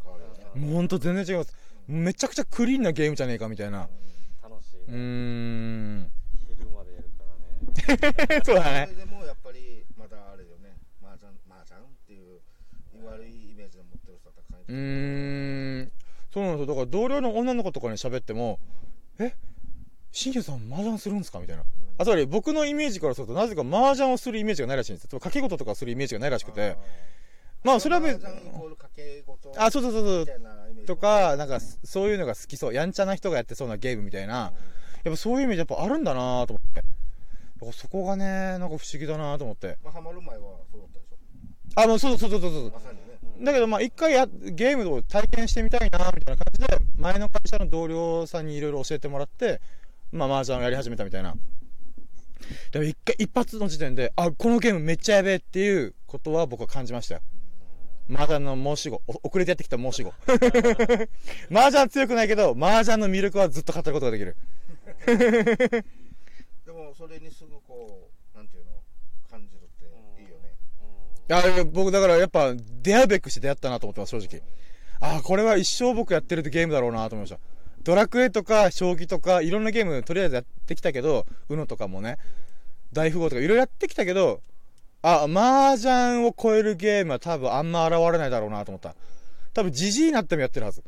[0.55, 1.55] もうほんと全然違います。
[1.87, 3.89] めちゃくちゃクリーンなゲームじゃねえかみたいな。
[4.41, 6.11] 楽しいうーねん。
[6.47, 7.23] 昼までやるか
[8.27, 8.95] らね そうだそねれ。
[8.95, 12.39] でもやっぱり、まだあれよね、麻雀、麻雀っていう
[13.05, 14.73] 悪いイメージを持ってる人はたくさんいる。
[14.73, 15.91] うーん。
[16.33, 16.73] そうなんですよ。
[16.73, 18.59] だから同僚の女の子とかに喋っても、
[19.19, 19.33] え
[20.11, 21.63] 新庄さん麻雀するんですかみたいな。
[21.97, 25.09] あ、つまり僕のイメージからすると、なぜか麻雀をするイメージがないらしいんですよ。
[25.19, 26.77] 掛け事とかするイメージがないらしくて。
[27.63, 28.25] まあ、それは別
[29.57, 32.73] あ、そうそうそうそうとか、なんか、そういうのが好きそう。
[32.73, 34.53] やんちゃな人がやってそうなゲームみたいな。
[35.03, 36.81] やっぱそういうイメージやっぱあるんだなと思って。
[36.81, 39.77] だからそこがね、なんか不思議だなと思って。
[39.83, 40.41] まあ、ハマる前は
[40.71, 41.81] そうだったでしょ。
[41.81, 42.79] あ、もうそうそうそうそうそうま。
[42.79, 43.45] さにね。
[43.45, 46.67] だけどまあ一回や、ゲームを体験してみたいなみたいな感じで、
[46.97, 49.61] 前の会社の同僚さんにいろいろ教えてもらって、
[50.11, 51.35] まあ麻雀をやり始めたみたいな。
[52.71, 57.21] でも一回、一発の時点で、あ、このゲームめっちゃやべえっていうことは僕は感じましたよ。
[58.09, 60.13] 麻雀の申し子、お遅れてやってきた申し子。
[61.55, 64.35] 麻雀強くないけど、麻雀の魅力はずっと語ることができる。
[66.65, 68.71] でも、それにすぐこう、なんていうの、
[69.29, 69.85] 感じるって
[70.21, 70.55] いいよね。
[71.29, 74.41] いや、僕だからやっぱ出会うべくして出会ったなと思ってます、正直。
[75.01, 77.39] あ、これは一生僕やってるゲームだろうなと思いました。
[77.83, 82.17] ドラクエとか将棋とかいろんなゲームとりあえずやってきたけど、UNO とかもね、
[82.91, 84.41] 大富豪とかいろいろやってきたけど、
[85.01, 88.95] あ、麻雀を超えるゲームは多分あんま現れないだろうなと思った。
[89.53, 90.83] 多分じじいになってもやってるはず。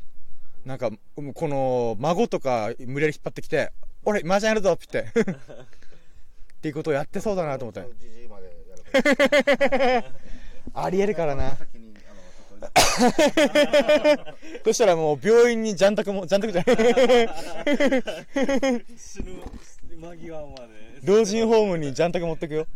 [0.64, 0.90] なんか、
[1.34, 3.72] この孫とか無理やり引っ張ってきて、
[4.04, 5.32] 俺麻雀やるぞって言って。
[5.32, 5.34] っ
[6.62, 7.88] ていうことをやってそうだなと思って。
[7.98, 8.52] じじいまで
[8.92, 9.00] や
[10.00, 10.04] る
[10.74, 11.56] ありえるからな。
[14.64, 16.76] そしたらもう病院にジャンタクも、ジャンタクじゃない。
[18.96, 19.42] 死ぬ
[19.98, 22.68] 間際まで老人ホームにジャンタク持ってくよ。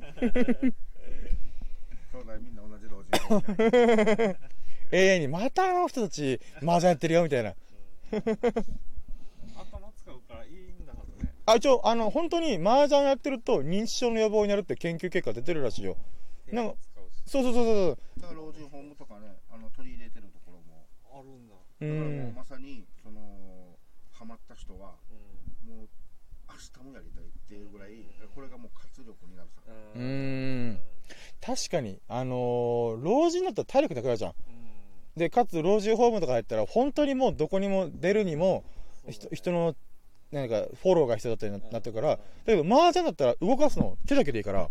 [4.90, 7.54] 永遠 にまたあの人たち麻雀やってるよみたいな。
[9.56, 11.32] 頭使うからいいんだはずね。
[11.46, 15.96] あ一応あの本当に麻雀やってると認知症の予防になるって研究結果出てるらしいよ。
[16.52, 16.76] なんか
[17.26, 21.54] そうそうそうそうだから老人ホームとかねあの取り入れてるところもあるんだ。
[21.54, 23.76] うだからもうんまさにその
[24.12, 25.88] ハマった人はうもう
[26.48, 29.62] 明日もやりたいっていうぐらいこれがもう活力になるさ。
[29.66, 30.80] うーん
[31.46, 34.32] 確かにあのー老人だったら体力なくなるじゃん。
[35.16, 38.64] でかつ老人ホームとか入ったら本当にもうどこにも出るにも
[39.08, 39.74] 人人の
[40.32, 42.16] なんかフォローが必要だったりななってるから。
[42.16, 44.68] だけど麻雀だったら動かすの手だけでいいから。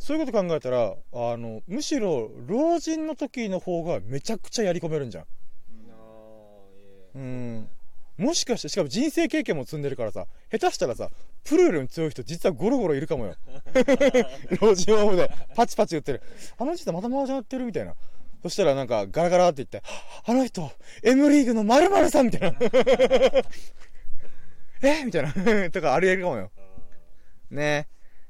[0.00, 5.24] そういうこと考えたらあのむしろ老人の時の方がめちゃくちゃやり込めるんじゃん。
[7.14, 7.68] うん。
[8.18, 11.10] もしかしてしかも人生経験も積んでるからさ下手したらさ
[11.44, 13.34] プロよりも強い人実はゴロゴロいるかもよ。
[14.60, 16.22] 老人ホームでパチパチ打ってる。
[16.58, 17.94] あの人また麻雀やってるみたいな。
[18.42, 19.82] そしたらなんかガラガラって言って
[20.26, 20.70] あの人
[21.02, 22.58] M リーグの〇〇さんみたいな。
[24.82, 25.04] え？
[25.04, 25.32] みたいな。
[25.70, 26.50] とかありえるかもよ。
[27.50, 27.88] ね。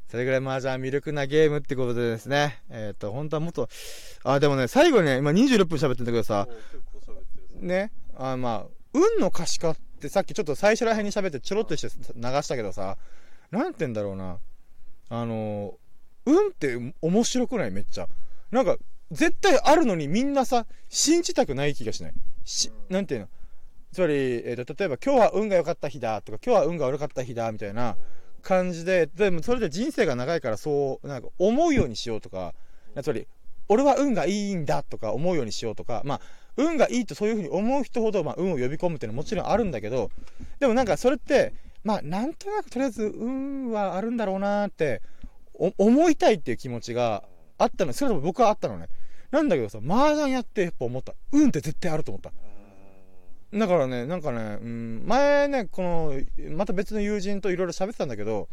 [0.09, 2.63] それぐらい麻雀は魅力なゲームってことでですね。
[2.71, 3.69] えっ、と本当はもっと
[4.23, 6.49] あでもね最後にね今26分喋ってんだけどさ。
[7.61, 7.91] ね。
[8.17, 12.97] あまあ運の可視化ってさっきちょっと最初ら辺に喋ってちょろっとして流したけどさ
[13.51, 14.39] なんて言うんだろうな。
[15.11, 15.75] あの
[16.27, 17.71] 運って面白くない？
[17.71, 18.09] めっちゃ。
[18.51, 18.77] なんか
[19.11, 22.13] 絶対あるのにみんなさ信じたくない気がしない。
[22.45, 23.29] し、なんていうの？
[23.93, 27.97] つまり、えーと例えば今日は運が良かった日だとか今日は運が悪かった日だみたいな
[28.43, 32.55] 感じででもそれで人生が長いからそうなんか思うようにしようとか
[33.01, 33.29] つまり
[33.69, 36.21] 俺は運がいいんだとか思うようにしようとかまあ
[36.57, 40.11] 運がいいとそういうふうに思う人ほど、まあ、運を呼び込むっていうのはもちろんあるんだけど
[40.61, 45.03] でもなんかそれってまあなんとなくとりあえず運はあるんだろうなって
[45.55, 47.25] 思いたいっていう気持ちが
[47.59, 47.93] あったの。
[47.93, 48.89] それとも僕はあったのね。
[49.31, 51.15] なんだけどさ麻雀やってやっぱ思った。
[51.33, 52.33] 運って絶対あると思った。
[53.57, 56.21] だからね、なんかね、うん、前ね、この、
[56.57, 58.49] また別の友人といろいろ喋ってたんだけど、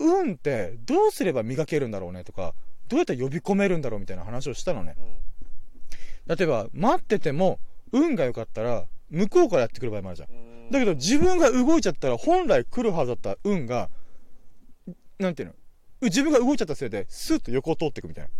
[0.00, 2.54] 運ってどうすれば磨けるんだろうねとか、
[2.88, 4.96] どうやって呼び込めるんだろうみたいな話をしたのね。
[6.26, 7.58] 例えば、待ってても、
[7.92, 10.70] 運が良かったら、向こうからやってくる場合もあるじゃん。
[10.70, 13.90] だけど、自分が動いちゃったら、本来来るはずだった運が、
[15.18, 15.54] なんていうの？
[16.02, 18.30] 自分が動いちゃったせいで、スッと横を通っていくみたいな。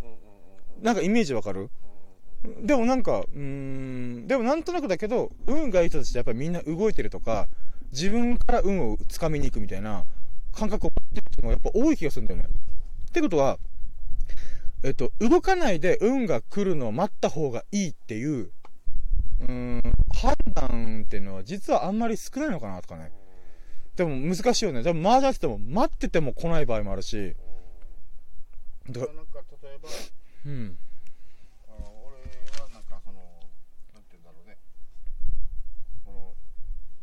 [0.83, 1.71] なんかイメージわかる？
[2.63, 7.47] でもなんか、うーん、でもなんとなくだけど、運がいい人たちってやっぱりみんな動いてるとか、
[7.93, 10.05] 自分から運を掴みに行くみたいな
[10.53, 12.49] 感覚を持ってる人がやっぱ多い気がするんだよね。
[12.49, 13.59] ってことは、
[14.85, 18.51] えっと、動かないで運が来るのを待った方がいいっていう、
[19.41, 23.13] うーん、判断っていうのは実はあんまり少ないのかなとかね。
[23.95, 24.83] でも難しいよね。
[24.83, 27.37] でも麻雀ってても待ってても来ない場合もあるし、
[28.91, 29.89] だからなんか例えば
[30.47, 30.79] うん。
[31.69, 32.17] あの俺
[32.63, 33.21] はなんかその
[33.95, 34.57] なんて言うんだろうね
[36.05, 36.35] この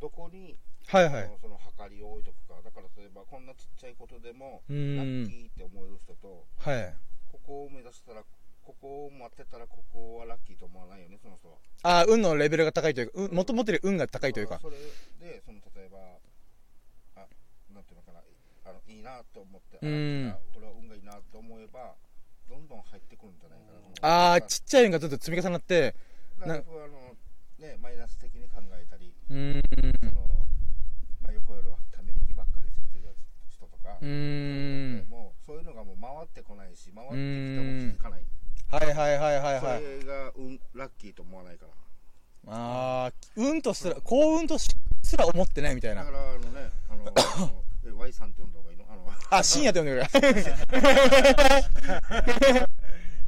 [0.02, 1.32] どこに、はいはい。
[1.42, 4.78] その計りを置いとくかだから例えばこんなちっちゃいことでもうラ。
[4.78, 6.94] ッキーって思える人とはい。
[7.50, 8.22] ここを目指したら
[8.62, 14.60] ここを待ってたらここはラッキーと思わないよねその人はあー運のレベルが高いというか、うん、元々より運が高いというか。
[14.62, 14.78] それ
[15.18, 15.98] でその例えば
[17.18, 17.26] あ
[17.74, 18.22] なんていうのかな
[18.70, 21.96] あのいいなと思ってうんあ俺は運がいいなと思えば
[22.48, 23.74] どんどん入ってくるんじゃないか
[24.08, 25.96] なあー、ちっちゃい運がずっと積み重なって、
[26.40, 27.16] だから僕はあの、
[27.58, 29.62] ね、マイナス的に考えたり、うーん。
[30.14, 30.28] その
[31.22, 33.14] まあ、横よりはため息ばっかりしてる
[33.50, 35.09] 人とか、うーん。
[36.90, 37.20] し、回ってきても
[37.80, 38.24] 気づかない。
[38.72, 39.80] はいはいはいはいはい。
[39.82, 41.72] それが、うん、ラッキーと思わないから。
[42.48, 44.70] あー、運とすら、幸運とし
[45.04, 46.18] すら思ってないみたいなだか。
[46.18, 47.14] ら、あのね、あの、
[47.98, 48.86] Y さんって呼んだ方がいいの？
[48.90, 50.08] あの、あ、深夜って呼んでくれ。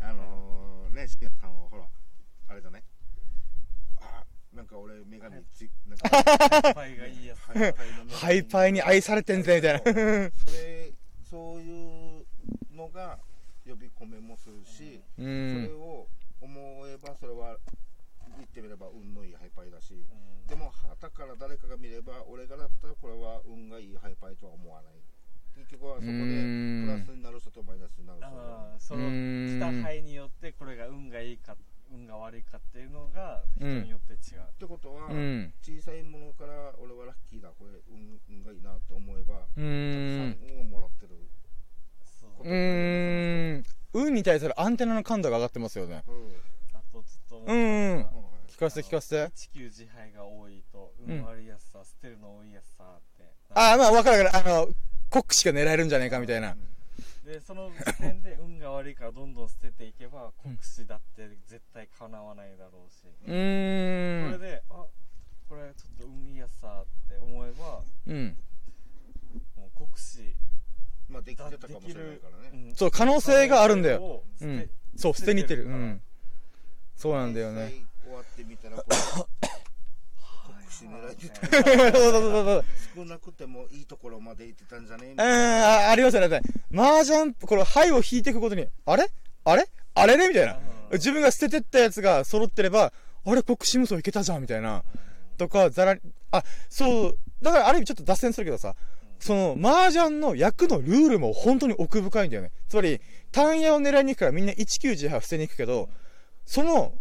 [0.02, 1.86] あのね、しげさんはほら、
[2.48, 2.84] あれだね。
[4.00, 6.10] あ、なんか俺、女神つ、なんか、
[6.74, 9.80] パイがいいやつ ハイパイの女神ハイパイに愛されてんぜ、みたいな。
[9.80, 10.32] それ
[11.30, 12.26] そういう
[12.76, 13.20] のが
[13.66, 15.80] 呼び込めもするし、うそれん。
[15.80, 16.08] を
[16.42, 17.58] 思えばそれは
[18.38, 20.06] 言ってみれば運のいいハイパイだし、
[20.48, 24.94] でも旗から誰かが見れば俺がだったらこれは運がいいハイパイとは思わない。
[25.54, 26.86] 結局はそこでうん。
[26.86, 29.60] プラスになる人とマイナスになる人そのうん。
[29.60, 31.58] 来た牌によってこれが運がいいか
[31.92, 35.54] 運が悪いかっていうのが人によって違う、ってことは、うん。
[35.62, 37.50] 小さいものから俺はラッキーだ。
[37.50, 39.68] これ運運がいいなって思えば、うたくさん
[40.32, 40.38] ん。
[40.56, 41.20] 運をもらってる、
[42.02, 43.64] そううーん。
[43.94, 46.04] 運に対するアンテナの感度が上がってますよね。
[46.08, 46.34] うん。
[46.74, 48.06] あとずっと思ってうん。
[48.48, 49.32] 聞かせて聞かせて。
[49.36, 51.20] 地球自敗が多いとうん。
[51.20, 53.32] 運悪いやつさ、捨てるの多いやつさって。
[53.54, 54.50] あー、まあわかるわかる。
[54.50, 54.68] あの、
[55.10, 56.56] 国士が狙えるんじゃないかみたいな。
[57.26, 64.32] ででその時点で運が悪いからどんどん捨てていけば国士だって絶対かなわないだろうし、うーん。
[64.34, 64.86] これであ
[65.48, 68.38] これちょっと運いいやつさって思えばうん。
[69.56, 70.36] もう国士
[71.12, 72.52] まあできだてたかもしれないからね。
[72.54, 74.24] うんそう可能性があるんだよ。
[74.42, 74.46] う。
[74.46, 74.70] ん。
[74.96, 76.02] そう捨てにてるうん。
[76.96, 77.72] そうなんだよね。
[78.04, 78.96] 終わってみたらこれ
[80.56, 81.16] 国士狙い。
[81.16, 82.66] て たそうそうそうそう。
[82.96, 86.42] 少なくてもいいところまで行ってたんじゃねえあありますよね。
[86.74, 89.10] 麻雀これ牌を引いていくことにあれ？
[89.44, 89.68] あれ？
[89.96, 90.28] あれね？
[90.28, 90.54] みたいな。
[90.58, 90.62] うん。
[90.94, 92.92] 自分が捨ててったやつが揃ってれば
[93.26, 94.84] あれ国士無双いけたじゃんみたいな。
[95.38, 95.98] とかざら
[96.32, 98.76] あそうだからある意味ちょっと脱線するけどさ
[99.22, 102.52] その麻雀の役のルールも本当に奥深いんだよね。
[102.68, 103.00] つまり
[103.32, 105.90] 単野を狙いに行くからみんな1918捨てに行くけど
[106.46, 106.94] その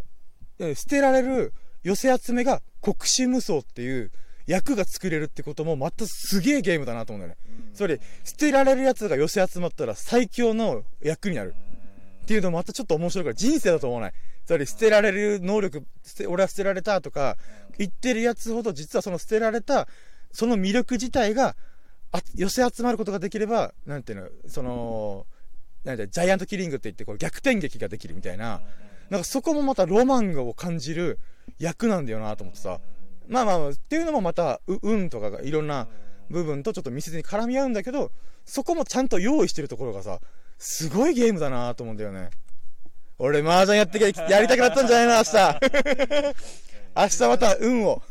[0.59, 4.13] えー捨てられる寄せ集めが国士無双っていう
[4.47, 7.71] 役が作れるってこともまたすげえゲームだなと思うんだよね。
[7.73, 11.55] つまり捨てられるやつが寄せ集まったら最強の役になる。
[12.23, 14.13] っていうのもまたちょっと面白いから人生だと思わない。
[14.45, 15.87] つまり捨てられる能力
[16.29, 17.37] 俺は捨てられたとか
[17.79, 19.89] 言ってるやつほど実はその捨てられた
[20.33, 21.57] その魅力自体が
[22.13, 25.27] あ寄せ集まることができればなんていうのその
[25.85, 28.61] なんていうのジャイアントキリングって言ってこう逆転劇ができるみたいな。
[29.11, 31.19] なんかそこもまたロマンを感じる
[31.59, 32.81] 役なんだよなと思ってさ。
[33.29, 35.89] まあまあっていうのもまたう運とかがいろんな
[36.31, 38.11] 部分とちょっと密接に絡み合うんだけど
[38.45, 40.21] そこもちゃんと用意してるところがさ
[40.59, 42.31] すごいゲームだなと思うんだよね。
[43.19, 46.35] 俺麻雀やってけやりたくなったんじゃないの明日。
[46.97, 48.03] 明日また運を。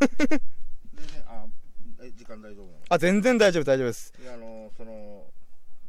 [2.16, 4.14] 時間大丈夫あ全然大丈夫大丈夫です。
[4.22, 5.26] いやあのその、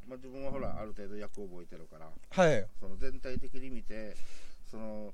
[0.07, 2.67] まあ、自分はほらある程度役を覚えてるからはい。
[2.79, 4.15] その全体的に見て
[4.71, 5.13] その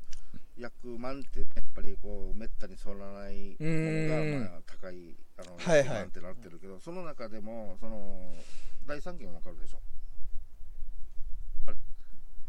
[0.59, 4.41] 役満ってやっぱりこうめったにそらないものうん。
[4.43, 5.87] がまあ高いあのはいはい。
[5.87, 8.35] 役満ってなってるけど、その中でもその
[8.87, 9.79] 第三件わかるでしょ？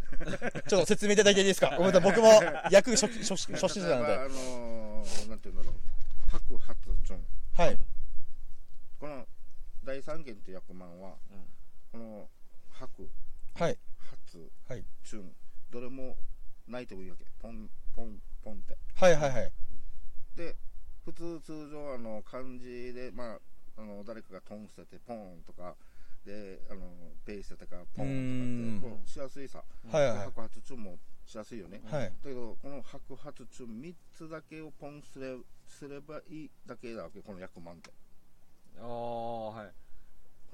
[0.67, 1.76] ちょっと説明いただいていいですか？
[1.78, 2.10] ごめんなさい。
[2.15, 2.28] 僕も
[2.71, 4.08] 役初初初初心者なので。
[4.08, 5.73] 例えばあのなんていうんだろう。
[6.32, 7.23] 白発チョン
[7.54, 7.78] はい
[10.27, 11.15] 第三件っ役満は
[11.91, 12.27] この
[12.73, 13.07] 白
[13.55, 13.77] はい。
[13.97, 14.83] 発はい。
[15.03, 15.31] チュン
[15.71, 16.17] どれも
[16.67, 17.25] ないてもいいわけ。
[17.41, 18.77] ポンポンポンって。
[18.95, 19.51] はいはいはい。
[20.35, 20.55] で
[21.05, 23.35] 普通通常あの漢字でま
[23.77, 25.75] ああの誰かがトン捨ててポンとか
[26.25, 26.81] であの
[27.25, 28.77] ペイ捨ててかポンとかうん。
[28.79, 32.03] ってこうしやすいさ、はいはい白髪チュンもしやすいよね、はい。
[32.03, 35.37] だけどこの白髪チュン3つだけをポンすれ
[35.67, 37.91] すればいいだけだわけこの役満って。
[38.79, 39.87] ああはい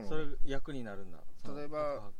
[0.01, 1.19] それ役になるんだ。
[1.55, 2.11] 例えば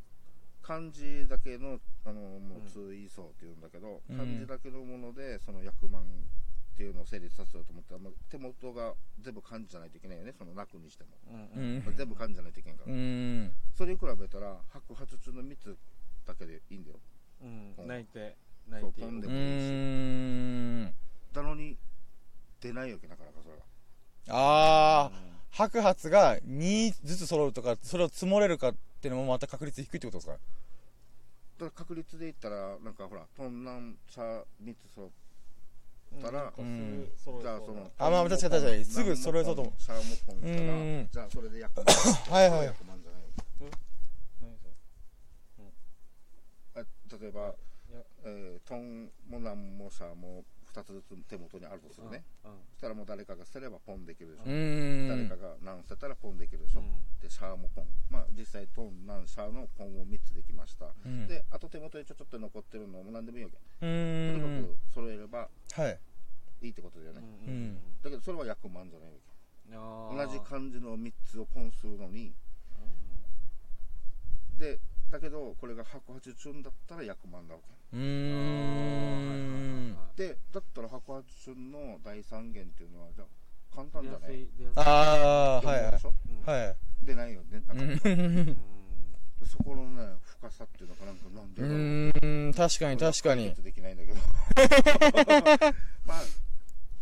[0.62, 4.17] 漢字だけのあのもう通位相っていうんだけど、うん。
[4.17, 10.33] 漢字だけのものでその役満っていうのを成立させようと思ったら、まあ、手元が全部漢字じゃないといけないよね。
[10.38, 13.51] そのなくにしても、うん全部漢字じゃないといけんから、うーん。
[13.75, 15.77] それに比べたら白髪中の3つ
[16.25, 16.99] だけでいいんだよ。
[17.41, 17.88] うん。
[17.88, 18.36] 泣いて
[18.69, 19.01] 泣いて。
[19.01, 20.93] そうポンでうもいいし。
[21.33, 21.77] だのに
[22.62, 23.63] 出ないわけなかなかそれが
[24.29, 30.33] ああ白髪が2ずつ揃うとかそれを積もれるかっていうのもまた確率低いってことですか？
[30.33, 30.43] だか
[31.65, 35.09] ら確率で言ったらなんかほらトンナンシャ3つ揃っ
[36.21, 37.07] たらうん
[37.41, 38.85] じゃあそのあまあ確かに確かに。
[38.85, 39.81] すぐ揃えそうと思う。
[39.81, 41.85] シャーもポンしたうんらじゃあそれで役満
[42.33, 43.21] はいはい役満じゃない。
[43.21, 43.27] わ
[43.59, 43.69] け
[46.81, 46.83] あ
[47.21, 47.53] 例えば
[48.25, 55.29] えートンもナンもシャーも2つずつ手元にあるとするね、そしたらもう誰かが捨てればポンできるでしょ、うーん。
[55.29, 56.83] 誰かがナン捨てたらポンできるでしょ、
[57.21, 57.86] でシャーもポン。
[58.09, 61.27] まあ実際トンナンシャーのポンを3つできました、うん。
[61.27, 63.57] であと手元にちょちょっと残ってるのも何でもいいわけ。
[63.57, 65.99] うとにかく揃えればはい。
[66.62, 69.33] いいってことだよね、うんだけどそれは役満じゃないわけ。
[69.73, 72.33] 同じか漢字の3つをポンするのに。
[74.57, 74.79] で
[75.12, 79.97] だけどこれが180チュンだったら役満だわけうーん。
[80.15, 83.27] でだったら180チュンの第三元っていうのはじゃあ
[83.75, 84.47] 簡単じゃない？
[84.75, 85.91] ああはいはい。
[86.49, 86.75] はい。
[87.06, 87.62] 出ないよね？
[87.67, 88.10] なかなか。
[89.41, 91.77] うそこのね深さっていうのかなんかなんでだろう。
[91.77, 92.54] ーん。
[92.54, 93.54] 確かに確かに。
[93.56, 94.19] できないんだけど。
[96.06, 96.21] まあ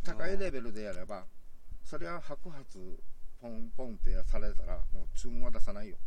[0.03, 1.25] 高いレベルでやれば
[1.83, 2.65] それは白髪
[3.41, 5.97] ポンポンってやされたらもう注文は出さないよ、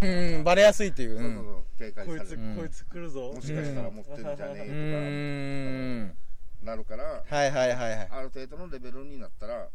[0.00, 0.44] うん。
[0.44, 1.14] バレやすいっていう。
[1.16, 3.32] うそうそうんそう警戒こいつされるこいつ来るぞ。
[3.32, 6.70] もしかしたら持ってんじゃねえんとか。
[6.70, 8.08] なるからはいはいはいはい。
[8.10, 9.68] ある程度のレベルになったら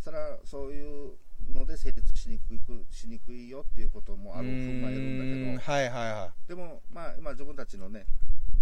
[0.00, 1.12] それはそういう
[1.52, 5.72] ので成立しにくいくしにくいよっていうこともある踏まえるんだけど。
[5.72, 8.06] はいはいはでもまあ今自分たちのね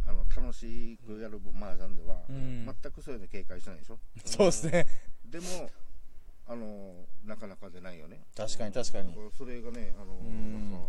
[0.06, 2.64] あの楽しくやる麻雀では、うん。
[2.64, 3.98] 全くそういうの警戒しないでしょ。
[4.16, 4.86] いそうですね。
[5.26, 5.70] でも
[6.48, 8.20] あのなかなか出ないよね。
[8.36, 9.12] 確かに確かに。
[9.36, 10.80] それがねあのんなん。
[10.80, 10.88] か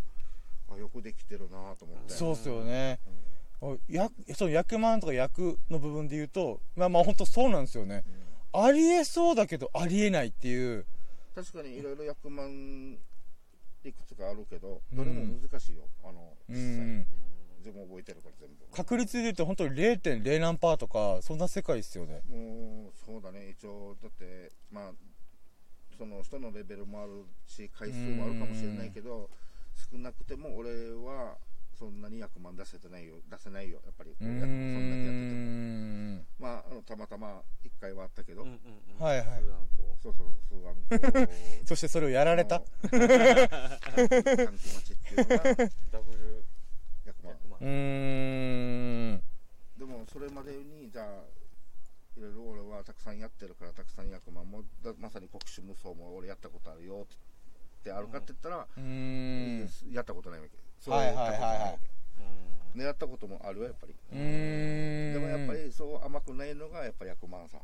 [0.69, 2.99] あよくできてるなと思ってそうっすよね。
[3.89, 8.03] やその役満とか役の部分で言うと、まあまあ本当そうなんですよね。
[8.53, 10.85] ありえそうだけどありえないっていう。
[11.33, 12.97] 確かにいろいろ役満
[13.83, 17.05] いくつかあるけどどれも難しいよ、あのう実際、ん。
[17.59, 22.21] 自分覚えてるから全部確率で言うと本当に0.0何パーとか、そんな世界ですよね。
[22.29, 24.91] もうそうだね一応だってまあ
[25.97, 29.29] その人のレベルもあるし回数もあるかもしれないけど
[29.91, 31.37] 少なくても俺は
[31.77, 34.49] そんなに役満出せてないよ出せないよやっぱりこうーうやそん
[34.89, 35.37] だけやってても。
[36.17, 36.25] ん。
[36.39, 38.59] まああのたまたま1回はあったけど、うんうん
[38.99, 39.05] うん。
[39.05, 39.43] はいはい。
[40.01, 40.81] そうそうそう数番こ
[41.61, 41.67] う。
[41.67, 42.61] そしてそれをやられた？
[42.89, 45.27] 短期待ちっていうの
[45.91, 46.43] ダブル
[47.05, 47.33] 役満。
[47.35, 49.23] 100万うーん。
[49.77, 51.23] でもそれまでにじゃあ
[52.17, 57.15] いろいろ俺はたくさんやってるからたくさん役満もだまさに国士無双も俺やったことあるよって
[57.91, 59.69] あるかって言ったら、うーん。
[59.91, 60.51] やったことないわけ。
[60.79, 61.39] そうはいはいはいはい。
[61.39, 61.87] やったことないわけ。
[62.75, 62.81] うん。
[62.81, 63.95] 狙ったこともあるよやっぱり。
[64.11, 67.57] でもやっぱりそう甘くないのがやっぱり役満さ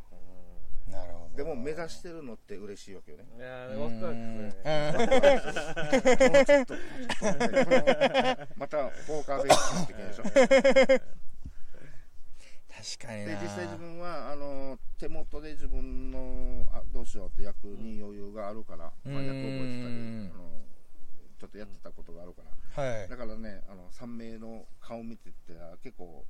[0.89, 1.37] なるほど。
[1.37, 3.25] でも目指してるのって嬉しいわけよね。
[3.37, 4.43] いやーワクワクする
[8.29, 10.23] ね またポーカーフェイスってでしょ
[12.83, 13.31] 確かにな。
[13.31, 20.43] で実際自分はあの手元で自分のあどうしようって役に余裕があるから、まあ、役覚えてたりうんあの
[21.39, 22.41] ちょっとやってたことがあるか
[22.75, 22.83] ら。
[22.83, 23.09] はい。
[23.09, 25.33] だからねあの3名の顔見てて
[25.81, 26.25] 結構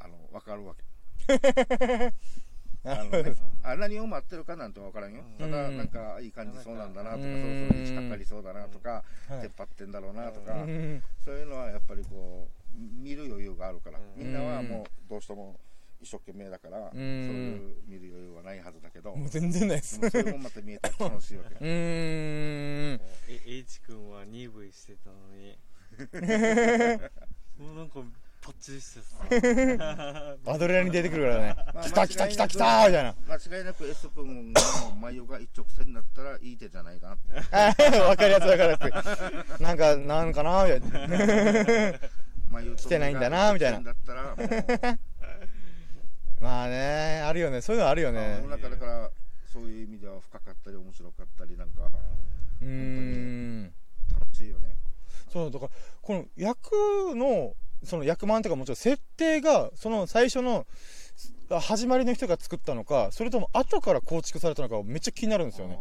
[0.00, 0.84] あの分かるわけ。
[2.86, 5.22] あの、ね、あ何を待ってるかなんて分からんよ。
[5.38, 5.76] ただうん。
[5.78, 9.40] なんかいい感じそうなんだなとかそろうんそろ打ちかかりそうだなとかはい。
[9.42, 11.02] 出っ張ってんだろうなとうかん。
[11.24, 13.98] そういうのはやっぱりこう見る余裕があるから。
[13.98, 14.22] うん。
[14.22, 15.58] みんなはもうどうしても
[16.00, 19.14] 一生懸命だからそういう見る余裕はないはずだけど。
[19.14, 20.00] もう全然ないです。
[20.00, 21.66] でもそれもまた見えて楽しいわけうーん。
[21.66, 23.00] え
[23.46, 25.56] H 君は 2V してたのに。
[27.58, 28.00] もうなんか
[28.42, 29.16] パッチリしてさ
[30.52, 31.54] アドレナリン出てくるからね。
[31.72, 33.14] まあ来た来た来た来たみたいな。
[33.26, 34.60] 間違いなく S 君の
[35.00, 37.34] 眉が一直線になったらいい手じゃないかなって。
[38.00, 39.62] わかりやすいわかりやすい。
[39.62, 41.98] なんかなんかなみたいな
[42.62, 43.94] 来てないんだなみたいな。
[46.40, 47.60] まあねあるよね。
[47.60, 48.40] そういうのあるよね。
[48.42, 49.10] 世の中だから
[49.50, 51.88] そういう意味では深かったり面白かったりなんか
[52.60, 53.74] うーん。
[54.12, 54.76] 楽しいよね。
[55.32, 56.72] そうだからこの役
[57.14, 60.66] のその役満とかもちろん設定がその最初の
[61.50, 65.78] あ始まりの人が作ったのかそれとも後から構築されたのかめっちゃ気になるんですよね。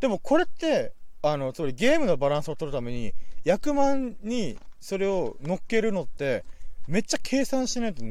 [0.00, 0.92] でもこれって
[1.26, 3.14] あのつまりゲームのバランスを取るために
[3.44, 6.44] 役満にそれを乗っけるのって
[6.86, 8.02] めっちゃ計算しないと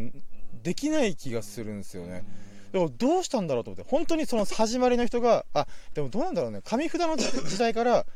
[0.64, 2.26] できない気がするんですよね。
[2.72, 6.62] でもどうしたんだろうと思って本当にその始まりの人があでもどうなんだろうね。
[6.64, 8.08] 紙札の時代から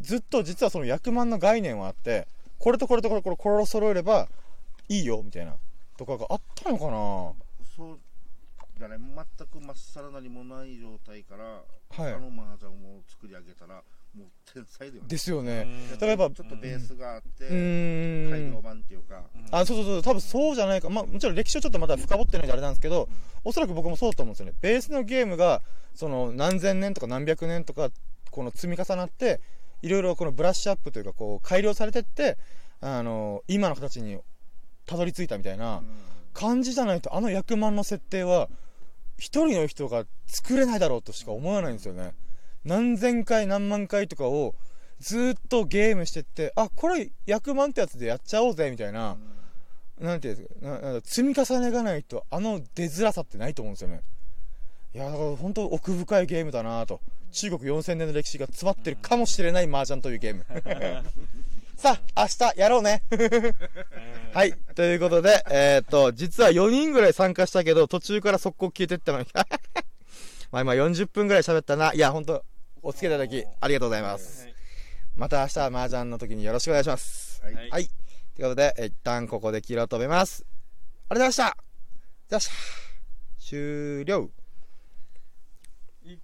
[0.00, 2.26] ずっと実はその役満の概念はあって
[2.58, 4.28] これとこれとこれこれこれを揃えれば
[4.88, 5.56] いいよみたいな
[5.98, 7.47] とかがあったのかな。
[8.78, 11.44] だね全くまっさら何もない状態から、
[11.90, 12.12] はい。
[12.12, 13.82] あの麻雀を作り上げたら
[14.16, 15.08] もう天才だよね。
[15.08, 15.64] ですよね。
[15.66, 15.90] うん。
[15.90, 18.30] だからやっぱちょっとベースがあって、うーん。
[18.30, 20.02] 改良版っていうか、あそうそうそう。
[20.02, 23.08] 多分そうじゃないか、まあ、もちろん歴史をちょっとまだ深掘ってないんであれなんですけど
[23.44, 24.52] おそらく僕もそうだと思うんですよね。
[24.60, 25.62] ベースのゲームが
[25.94, 27.90] その何千年とか何百年とか
[28.30, 29.40] この積み重なって
[29.82, 32.36] いろいろこのブラッシュアップというかこう改良されてって
[32.80, 34.18] あの今の形に
[34.86, 35.82] たどり着いたみたいな
[36.34, 38.48] 感じじゃないとあの役満の設定は
[39.18, 42.14] 一人の人が作れないだろうとしか思わないんですよね。
[42.64, 44.54] 何千回何万回とかを
[45.00, 49.16] ずっとゲームしてってあこれ役満ってやつでやっちゃおうぜみたいな、
[50.00, 54.02] なんていうんですかな積み重ねがないとあの出づらさってないと思うんですよね。
[54.94, 57.00] いやだから本当奥深いゲームだなと。
[57.30, 60.46] 中国4000年の歴史が詰まってるかもしれない麻雀というゲーム。
[61.78, 63.04] さあ明日やろうね
[64.34, 69.26] はいということでえーっと実は4人ぐらい参加したけど途中から速攻消えてったのに
[70.50, 72.44] まあ今40分ぐらい喋ったないや本当
[72.82, 74.54] お付き合いいただきありがとうございますはい
[75.14, 77.88] また明日は麻雀の時によろしくお願いしますはいはいはい。
[78.34, 80.44] ということで、一旦ここで切りを止めます。
[81.08, 81.58] ありがとうございまし
[82.30, 82.34] た。
[82.34, 82.52] よっしゃ。
[83.40, 84.30] 終了。